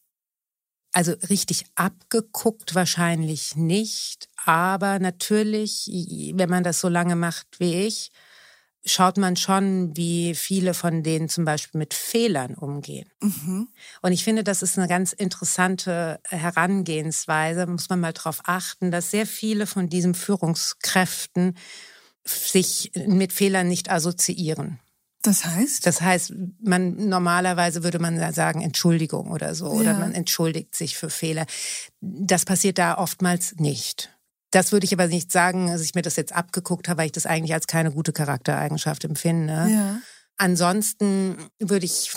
Also 0.92 1.12
richtig 1.28 1.64
abgeguckt 1.74 2.76
wahrscheinlich 2.76 3.56
nicht, 3.56 4.28
aber 4.44 5.00
natürlich, 5.00 5.90
wenn 6.34 6.48
man 6.50 6.62
das 6.62 6.80
so 6.80 6.88
lange 6.88 7.16
macht 7.16 7.48
wie 7.58 7.74
ich, 7.86 8.12
schaut 8.86 9.16
man 9.16 9.34
schon, 9.34 9.96
wie 9.96 10.34
viele 10.34 10.74
von 10.74 11.02
denen 11.02 11.28
zum 11.28 11.44
Beispiel 11.44 11.78
mit 11.78 11.94
Fehlern 11.94 12.54
umgehen. 12.54 13.08
Mhm. 13.20 13.68
Und 14.02 14.12
ich 14.12 14.22
finde, 14.22 14.44
das 14.44 14.62
ist 14.62 14.78
eine 14.78 14.86
ganz 14.86 15.12
interessante 15.12 16.20
Herangehensweise. 16.28 17.66
Muss 17.66 17.88
man 17.88 18.00
mal 18.00 18.12
darauf 18.12 18.40
achten, 18.44 18.90
dass 18.90 19.10
sehr 19.10 19.26
viele 19.26 19.66
von 19.66 19.88
diesen 19.88 20.14
Führungskräften 20.14 21.56
sich 22.24 22.92
mit 23.06 23.32
Fehlern 23.32 23.68
nicht 23.68 23.90
assoziieren. 23.90 24.78
Das 25.24 25.46
heißt? 25.46 25.86
Das 25.86 26.02
heißt, 26.02 26.34
man 26.62 27.08
normalerweise 27.08 27.82
würde 27.82 27.98
man 27.98 28.32
sagen 28.34 28.60
Entschuldigung 28.60 29.30
oder 29.30 29.54
so 29.54 29.72
ja. 29.72 29.80
oder 29.80 29.94
man 29.94 30.12
entschuldigt 30.12 30.76
sich 30.76 30.98
für 30.98 31.08
Fehler. 31.08 31.46
Das 32.02 32.44
passiert 32.44 32.76
da 32.76 32.98
oftmals 32.98 33.54
nicht. 33.56 34.10
Das 34.50 34.70
würde 34.70 34.84
ich 34.84 34.92
aber 34.92 35.06
nicht 35.06 35.32
sagen, 35.32 35.68
dass 35.68 35.80
ich 35.80 35.94
mir 35.94 36.02
das 36.02 36.16
jetzt 36.16 36.34
abgeguckt 36.34 36.88
habe, 36.88 36.98
weil 36.98 37.06
ich 37.06 37.12
das 37.12 37.24
eigentlich 37.24 37.54
als 37.54 37.66
keine 37.66 37.90
gute 37.90 38.12
Charaktereigenschaft 38.12 39.02
empfinde. 39.04 39.66
Ja. 39.70 39.98
Ansonsten 40.36 41.38
würde 41.58 41.86
ich 41.86 42.12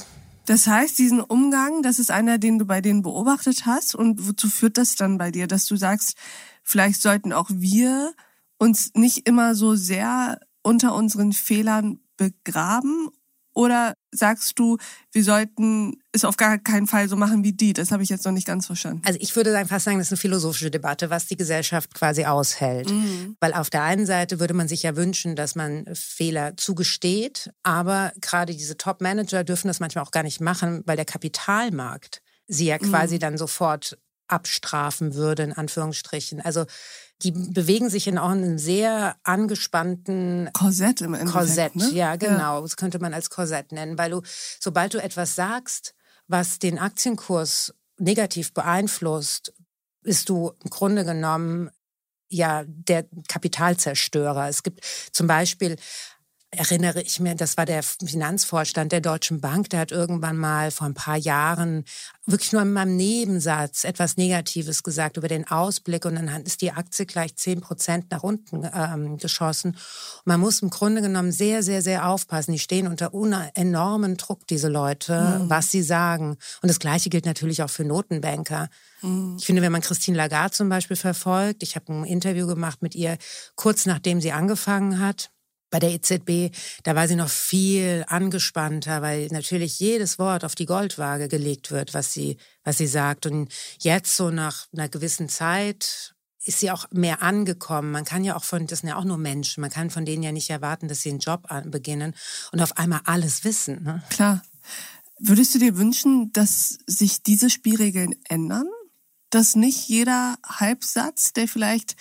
das 0.46 0.66
heißt, 0.66 0.98
diesen 0.98 1.20
Umgang, 1.20 1.84
das 1.84 2.00
ist 2.00 2.10
einer, 2.10 2.38
den 2.38 2.58
du 2.58 2.66
bei 2.66 2.80
denen 2.80 3.02
beobachtet 3.02 3.66
hast. 3.66 3.96
Und 3.96 4.28
wozu 4.28 4.50
führt 4.50 4.78
das 4.78 4.96
dann 4.96 5.18
bei 5.18 5.30
dir, 5.30 5.46
dass 5.46 5.66
du 5.66 5.76
sagst, 5.76 6.16
vielleicht 6.64 7.02
sollten 7.02 7.34
auch 7.34 7.50
wir 7.52 8.14
uns 8.58 8.92
nicht 8.96 9.28
immer 9.28 9.56
so 9.56 9.76
sehr 9.76 10.40
unter 10.64 10.96
unseren 10.96 11.34
Fehlern 11.34 12.00
begraben? 12.18 13.10
Oder 13.58 13.96
sagst 14.12 14.60
du, 14.60 14.78
wir 15.12 15.24
sollten 15.24 15.98
es 16.12 16.26
auf 16.26 16.38
gar 16.38 16.60
keinen 16.60 16.86
Fall 16.86 17.10
so 17.10 17.16
machen 17.16 17.44
wie 17.44 17.54
die? 17.54 17.74
Das 17.74 17.92
habe 17.92 18.04
ich 18.04 18.10
jetzt 18.10 18.24
noch 18.24 18.32
nicht 18.32 18.46
ganz 18.46 18.68
verstanden. 18.68 19.02
Also 19.04 19.18
ich 19.20 19.36
würde 19.36 19.52
fast 19.66 19.86
sagen, 19.86 19.98
das 19.98 20.10
ist 20.10 20.12
eine 20.12 20.20
philosophische 20.20 20.70
Debatte, 20.70 21.10
was 21.10 21.26
die 21.26 21.38
Gesellschaft 21.38 21.96
quasi 21.96 22.26
aushält. 22.26 22.92
Mhm. 22.92 23.36
Weil 23.40 23.54
auf 23.54 23.72
der 23.72 23.82
einen 23.82 24.06
Seite 24.06 24.40
würde 24.40 24.54
man 24.54 24.68
sich 24.68 24.84
ja 24.84 24.96
wünschen, 24.96 25.36
dass 25.36 25.56
man 25.56 25.86
Fehler 25.96 26.56
zugesteht, 26.56 27.50
aber 27.64 28.12
gerade 28.22 28.54
diese 28.54 28.78
Top-Manager 28.78 29.44
dürfen 29.44 29.70
das 29.70 29.80
manchmal 29.80 30.06
auch 30.06 30.12
gar 30.12 30.22
nicht 30.22 30.40
machen, 30.40 30.84
weil 30.86 30.96
der 30.96 31.06
Kapitalmarkt 31.06 32.22
sie 32.46 32.68
ja 32.68 32.78
quasi 32.78 33.16
mhm. 33.16 33.20
dann 33.22 33.38
sofort 33.40 33.98
abstrafen 34.28 35.16
würde, 35.16 35.42
in 35.42 35.54
Anführungsstrichen. 35.54 36.42
Also 36.42 36.66
die 37.24 37.32
bewegen 37.32 37.90
sich 37.90 38.08
in 38.08 38.18
auch 38.18 38.30
einem 38.30 38.58
sehr 38.60 39.16
angespannten 39.24 40.50
Korsett 40.54 41.02
im 41.02 41.14
Endeffekt. 41.16 41.34
Korsett, 41.34 41.76
ne? 41.76 41.90
ja, 41.92 42.16
genau. 42.16 42.58
Ja. 42.58 42.62
Das 42.62 42.78
könnte 42.78 43.00
man 43.00 43.14
als 43.14 43.30
Korsett 43.30 43.72
nennen, 43.72 43.98
weil 43.98 44.12
du, 44.12 44.22
sobald 44.60 44.94
du 44.94 45.02
etwas 45.02 45.36
sagst, 45.36 45.96
was 46.28 46.60
den 46.60 46.78
Aktienkurs 46.78 47.74
negativ 47.98 48.54
beeinflusst, 48.54 49.54
bist 50.04 50.30
du 50.30 50.52
im 50.64 50.70
Grunde 50.70 51.06
genommen 51.06 51.72
ja 52.30 52.64
der 52.68 53.06
Kapitalzerstörer. 53.28 54.48
Es 54.48 54.62
gibt 54.62 54.84
zum 55.12 55.28
Beispiel 55.28 55.78
erinnere 56.52 57.02
ich 57.02 57.20
mir, 57.20 57.36
das 57.36 57.58
war 57.58 57.66
der 57.66 57.84
Finanzvorstand 57.84 58.94
der 58.94 59.02
Deutschen 59.02 59.42
Bank, 59.42 59.70
der 59.70 59.82
hat 59.82 59.92
irgendwann 59.92 60.38
mal 60.38 60.72
vor 60.72 60.88
ein 60.88 60.94
paar 60.94 61.18
Jahren 61.18 61.84
wirklich 62.26 62.54
nur 62.54 62.62
in 62.62 62.72
meinem 62.72 62.96
Nebensatz 62.96 63.84
etwas 63.84 64.16
Negatives 64.16 64.82
gesagt 64.84 65.18
über 65.18 65.28
den 65.28 65.48
Ausblick 65.48 66.06
und 66.06 66.16
dann 66.16 66.28
ist 66.44 66.62
die 66.62 66.72
Aktie 66.72 67.06
gleich 67.06 67.36
zehn 67.36 67.60
Prozent 67.60 68.12
nach 68.12 68.24
unten 68.24 68.70
ähm, 68.74 69.18
geschossen. 69.18 69.72
Und 69.72 70.26
man 70.26 70.40
muss 70.40 70.62
im 70.62 70.70
Grunde 70.70 71.02
genommen 71.02 71.34
sehr, 71.34 71.64
sehr, 71.64 71.82
sehr 71.82 72.08
aufpassen. 72.08 72.54
Die 72.54 72.60
stehen 72.60 72.88
unter 72.88 73.12
enormen 73.56 74.16
Druck, 74.16 74.48
diese 74.48 74.70
Leute, 74.70 75.42
mhm. 75.42 75.50
was 75.50 75.72
sie 75.72 75.84
sagen. 75.84 76.38
Und 76.62 76.70
das 76.70 76.80
Gleiche 76.80 77.10
gilt 77.10 77.26
natürlich 77.26 77.62
auch 77.62 77.70
für 77.70 77.84
Notenbanker. 77.84 78.70
Mhm. 79.02 79.36
Ich 79.38 79.46
finde, 79.46 79.62
wenn 79.62 79.72
man 79.72 79.82
Christine 79.82 80.18
Lagarde 80.18 80.52
zum 80.54 80.70
Beispiel 80.70 80.98
verfolgt, 80.98 81.62
ich 81.62 81.76
habe 81.76 81.92
ein 81.92 82.06
Interview 82.06 82.48
gemacht 82.48 82.82
mit 82.82 82.96
ihr 82.96 83.18
kurz 83.56 83.86
nachdem 83.86 84.22
sie 84.22 84.32
angefangen 84.32 85.00
hat, 85.00 85.30
bei 85.70 85.80
der 85.80 85.92
EZB, 85.92 86.56
da 86.84 86.96
war 86.96 87.08
sie 87.08 87.16
noch 87.16 87.30
viel 87.30 88.06
angespannter, 88.08 89.02
weil 89.02 89.28
natürlich 89.28 89.80
jedes 89.80 90.18
Wort 90.18 90.46
auf 90.46 90.56
die 90.56 90.66
Goldwaage 90.66 91.28
gelegt 91.28 91.72
wird, 91.72 91.94
was 91.94 92.14
sie, 92.14 92.38
was 92.64 92.78
sie 92.78 92.88
sagt. 92.88 93.26
Und 93.26 93.52
jetzt 93.80 94.16
so 94.16 94.30
nach 94.30 94.68
einer 94.74 94.90
gewissen 94.90 95.30
Zeit 95.30 96.16
ist 96.48 96.62
sie 96.62 96.72
auch 96.72 96.86
mehr 96.92 97.22
angekommen. 97.22 97.92
Man 97.92 98.06
kann 98.06 98.24
ja 98.24 98.36
auch 98.36 98.44
von, 98.44 98.68
das 98.68 98.80
sind 98.80 98.90
ja 98.90 98.96
auch 98.96 99.04
nur 99.04 99.18
Menschen, 99.18 99.62
man 99.62 99.70
kann 99.70 99.90
von 99.90 100.06
denen 100.06 100.24
ja 100.24 100.32
nicht 100.32 100.50
erwarten, 100.50 100.88
dass 100.88 101.02
sie 101.02 101.10
einen 101.10 101.20
Job 101.20 101.48
beginnen 101.66 102.16
und 102.52 102.62
auf 102.62 102.78
einmal 102.78 103.02
alles 103.04 103.44
wissen. 103.44 103.84
Ne? 103.84 104.04
Klar. 104.10 104.42
Würdest 105.20 105.56
du 105.56 105.60
dir 105.60 105.78
wünschen, 105.78 106.32
dass 106.32 106.78
sich 106.86 107.24
diese 107.24 107.50
Spielregeln 107.50 108.16
ändern? 108.30 108.68
Dass 109.30 109.56
nicht 109.56 109.90
jeder 109.90 110.38
Halbsatz, 110.46 111.34
der 111.34 111.48
vielleicht 111.48 111.96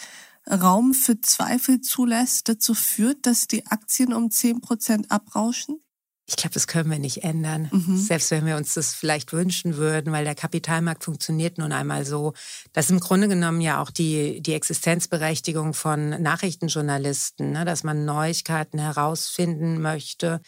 Raum 0.51 0.95
für 0.95 1.21
Zweifel 1.21 1.81
zulässt, 1.81 2.49
dazu 2.49 2.75
führt, 2.75 3.27
dass 3.27 3.47
die 3.47 3.67
Aktien 3.67 4.13
um 4.13 4.31
10 4.31 4.61
Prozent 4.61 5.11
abrauschen? 5.11 5.81
Ich 6.29 6.35
glaube, 6.35 6.55
das 6.55 6.67
können 6.67 6.91
wir 6.91 6.99
nicht 6.99 7.23
ändern, 7.23 7.69
mhm. 7.71 7.97
selbst 7.99 8.33
wenn 8.33 8.47
wir 8.47 8.57
uns 8.57 8.75
das 8.75 8.95
vielleicht 8.95 9.33
wünschen 9.33 9.77
würden, 9.77 10.13
weil 10.13 10.25
der 10.25 10.35
Kapitalmarkt 10.35 11.05
funktioniert 11.05 11.57
nun 11.57 11.71
einmal 11.71 12.05
so. 12.05 12.33
Das 12.73 12.87
ist 12.87 12.91
im 12.91 12.99
Grunde 12.99 13.29
genommen 13.29 13.61
ja 13.61 13.81
auch 13.81 13.93
die, 13.93 14.41
die 14.41 14.55
Existenzberechtigung 14.55 15.73
von 15.73 16.21
Nachrichtenjournalisten, 16.21 17.53
ne? 17.53 17.65
dass 17.65 17.85
man 17.85 18.05
Neuigkeiten 18.05 18.81
herausfinden 18.81 19.81
möchte, 19.81 20.41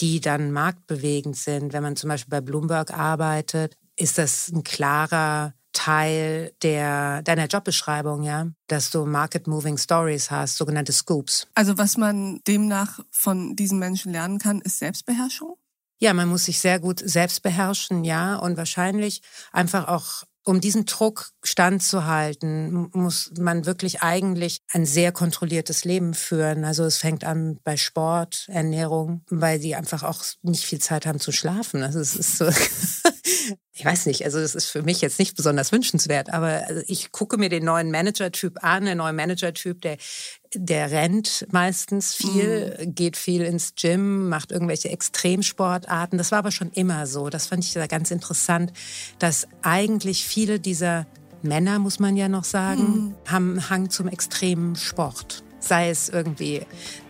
die 0.00 0.20
dann 0.20 0.50
marktbewegend 0.50 1.36
sind. 1.36 1.72
Wenn 1.72 1.84
man 1.84 1.94
zum 1.94 2.08
Beispiel 2.08 2.30
bei 2.30 2.40
Bloomberg 2.40 2.92
arbeitet, 2.92 3.76
ist 3.94 4.18
das 4.18 4.48
ein 4.48 4.64
klarer 4.64 5.54
Teil 5.72 6.52
der, 6.62 7.22
deiner 7.22 7.46
Jobbeschreibung, 7.46 8.22
ja, 8.22 8.48
dass 8.66 8.90
du 8.90 9.06
Market 9.06 9.46
Moving 9.46 9.78
Stories 9.78 10.30
hast, 10.30 10.56
sogenannte 10.56 10.92
Scoops. 10.92 11.46
Also 11.54 11.78
was 11.78 11.96
man 11.96 12.40
demnach 12.46 13.00
von 13.10 13.56
diesen 13.56 13.78
Menschen 13.78 14.12
lernen 14.12 14.38
kann, 14.38 14.60
ist 14.60 14.78
Selbstbeherrschung? 14.78 15.56
Ja, 15.98 16.14
man 16.14 16.28
muss 16.28 16.46
sich 16.46 16.60
sehr 16.60 16.80
gut 16.80 17.02
selbst 17.04 17.42
beherrschen, 17.42 18.04
ja, 18.04 18.36
und 18.36 18.56
wahrscheinlich 18.56 19.20
einfach 19.52 19.86
auch 19.86 20.24
um 20.44 20.60
diesen 20.60 20.86
Druck 20.86 21.30
standzuhalten, 21.42 22.88
muss 22.92 23.30
man 23.38 23.66
wirklich 23.66 24.02
eigentlich 24.02 24.60
ein 24.72 24.86
sehr 24.86 25.12
kontrolliertes 25.12 25.84
Leben 25.84 26.14
führen. 26.14 26.64
Also 26.64 26.84
es 26.84 26.96
fängt 26.96 27.24
an 27.24 27.58
bei 27.62 27.76
Sport, 27.76 28.46
Ernährung, 28.48 29.22
weil 29.28 29.60
sie 29.60 29.74
einfach 29.74 30.02
auch 30.02 30.24
nicht 30.42 30.64
viel 30.64 30.78
Zeit 30.78 31.04
haben 31.04 31.20
zu 31.20 31.32
schlafen. 31.32 31.82
Also 31.82 32.00
es 32.00 32.16
ist 32.16 32.38
so, 32.38 32.46
ich 33.72 33.84
weiß 33.84 34.06
nicht, 34.06 34.24
also 34.24 34.38
es 34.38 34.54
ist 34.54 34.66
für 34.66 34.82
mich 34.82 35.00
jetzt 35.00 35.18
nicht 35.18 35.36
besonders 35.36 35.72
wünschenswert, 35.72 36.32
aber 36.32 36.64
also 36.66 36.82
ich 36.86 37.12
gucke 37.12 37.36
mir 37.36 37.48
den 37.48 37.64
neuen 37.64 37.90
Manager-Typ 37.90 38.62
an, 38.62 38.84
der 38.84 38.94
neue 38.94 39.12
Manager-Typ, 39.12 39.80
der, 39.82 39.96
der 40.54 40.90
rennt 40.90 41.46
meistens 41.50 42.14
viel, 42.14 42.76
mhm. 42.78 42.94
geht 42.94 43.16
viel 43.16 43.42
ins 43.42 43.74
Gym, 43.74 44.28
macht 44.28 44.52
irgendwelche 44.52 44.90
Extremsportarten. 44.90 46.18
Das 46.18 46.32
war 46.32 46.40
aber 46.40 46.50
schon 46.50 46.70
immer 46.72 47.06
so. 47.06 47.30
Das 47.30 47.46
fand 47.46 47.64
ich 47.64 47.72
da 47.72 47.86
ganz 47.86 48.10
interessant, 48.10 48.72
dass 49.18 49.46
eigentlich 49.62 50.24
viele 50.24 50.60
dieser 50.60 51.06
Männer, 51.42 51.78
muss 51.78 51.98
man 51.98 52.16
ja 52.16 52.28
noch 52.28 52.44
sagen, 52.44 52.82
mhm. 52.82 53.14
haben 53.26 53.70
Hang 53.70 53.90
zum 53.90 54.08
extremen 54.08 54.76
Sport 54.76 55.42
sei 55.60 55.90
es 55.90 56.08
irgendwie 56.08 56.62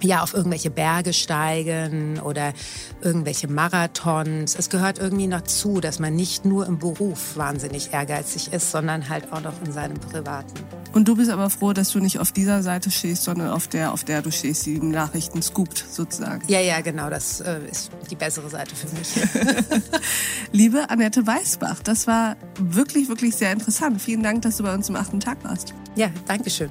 ja 0.03 0.23
auf 0.23 0.35
irgendwelche 0.35 0.71
Berge 0.71 1.13
steigen 1.13 2.21
oder 2.21 2.53
irgendwelche 3.01 3.49
Marathons. 3.49 4.57
Es 4.57 4.69
gehört 4.69 4.99
irgendwie 4.99 5.27
noch 5.27 5.43
zu, 5.43 5.81
dass 5.81 5.99
man 5.99 6.15
nicht 6.15 6.45
nur 6.45 6.67
im 6.67 6.79
Beruf 6.79 7.37
wahnsinnig 7.37 7.93
ehrgeizig 7.93 8.53
ist, 8.53 8.71
sondern 8.71 9.09
halt 9.09 9.33
auch 9.33 9.41
noch 9.41 9.55
in 9.65 9.73
seinem 9.73 9.99
privaten. 9.99 10.55
Und 10.93 11.07
du 11.07 11.17
bist 11.17 11.31
aber 11.31 11.51
froh, 11.51 11.73
dass 11.73 11.93
du 11.93 12.01
nicht 12.01 12.19
auf 12.19 12.33
dieser 12.33 12.63
Seite 12.63 12.91
stehst, 12.91 13.23
sondern 13.23 13.51
auf 13.51 13.69
der, 13.69 13.93
auf 13.93 14.05
der 14.05 14.23
du 14.23 14.33
stehst, 14.33 14.67
die 14.67 14.81
Nachrichten 14.81 15.41
scoopt 15.41 15.85
sozusagen. 15.89 16.43
Ja, 16.49 16.61
ja, 16.61 16.81
genau, 16.81 17.09
das 17.11 17.41
äh, 17.41 17.61
ist 17.71 17.91
die 18.11 18.17
bessere 18.17 18.51
Seite 18.51 18.75
für 18.75 18.89
mich. 18.97 19.09
Liebe 20.53 20.91
Annette 20.91 21.27
Weißbach, 21.27 21.81
das 21.83 22.07
war 22.07 22.37
wirklich, 22.59 23.09
wirklich 23.09 23.37
sehr 23.37 23.53
interessant. 23.53 24.03
Vielen 24.03 24.23
Dank, 24.23 24.43
dass 24.43 24.57
du 24.57 24.65
bei 24.65 24.75
uns 24.75 24.89
im 24.89 24.97
achten 24.97 25.21
Tag 25.21 25.43
warst. 25.45 25.75
Ja, 25.95 26.11
danke 26.27 26.51
schön. 26.51 26.71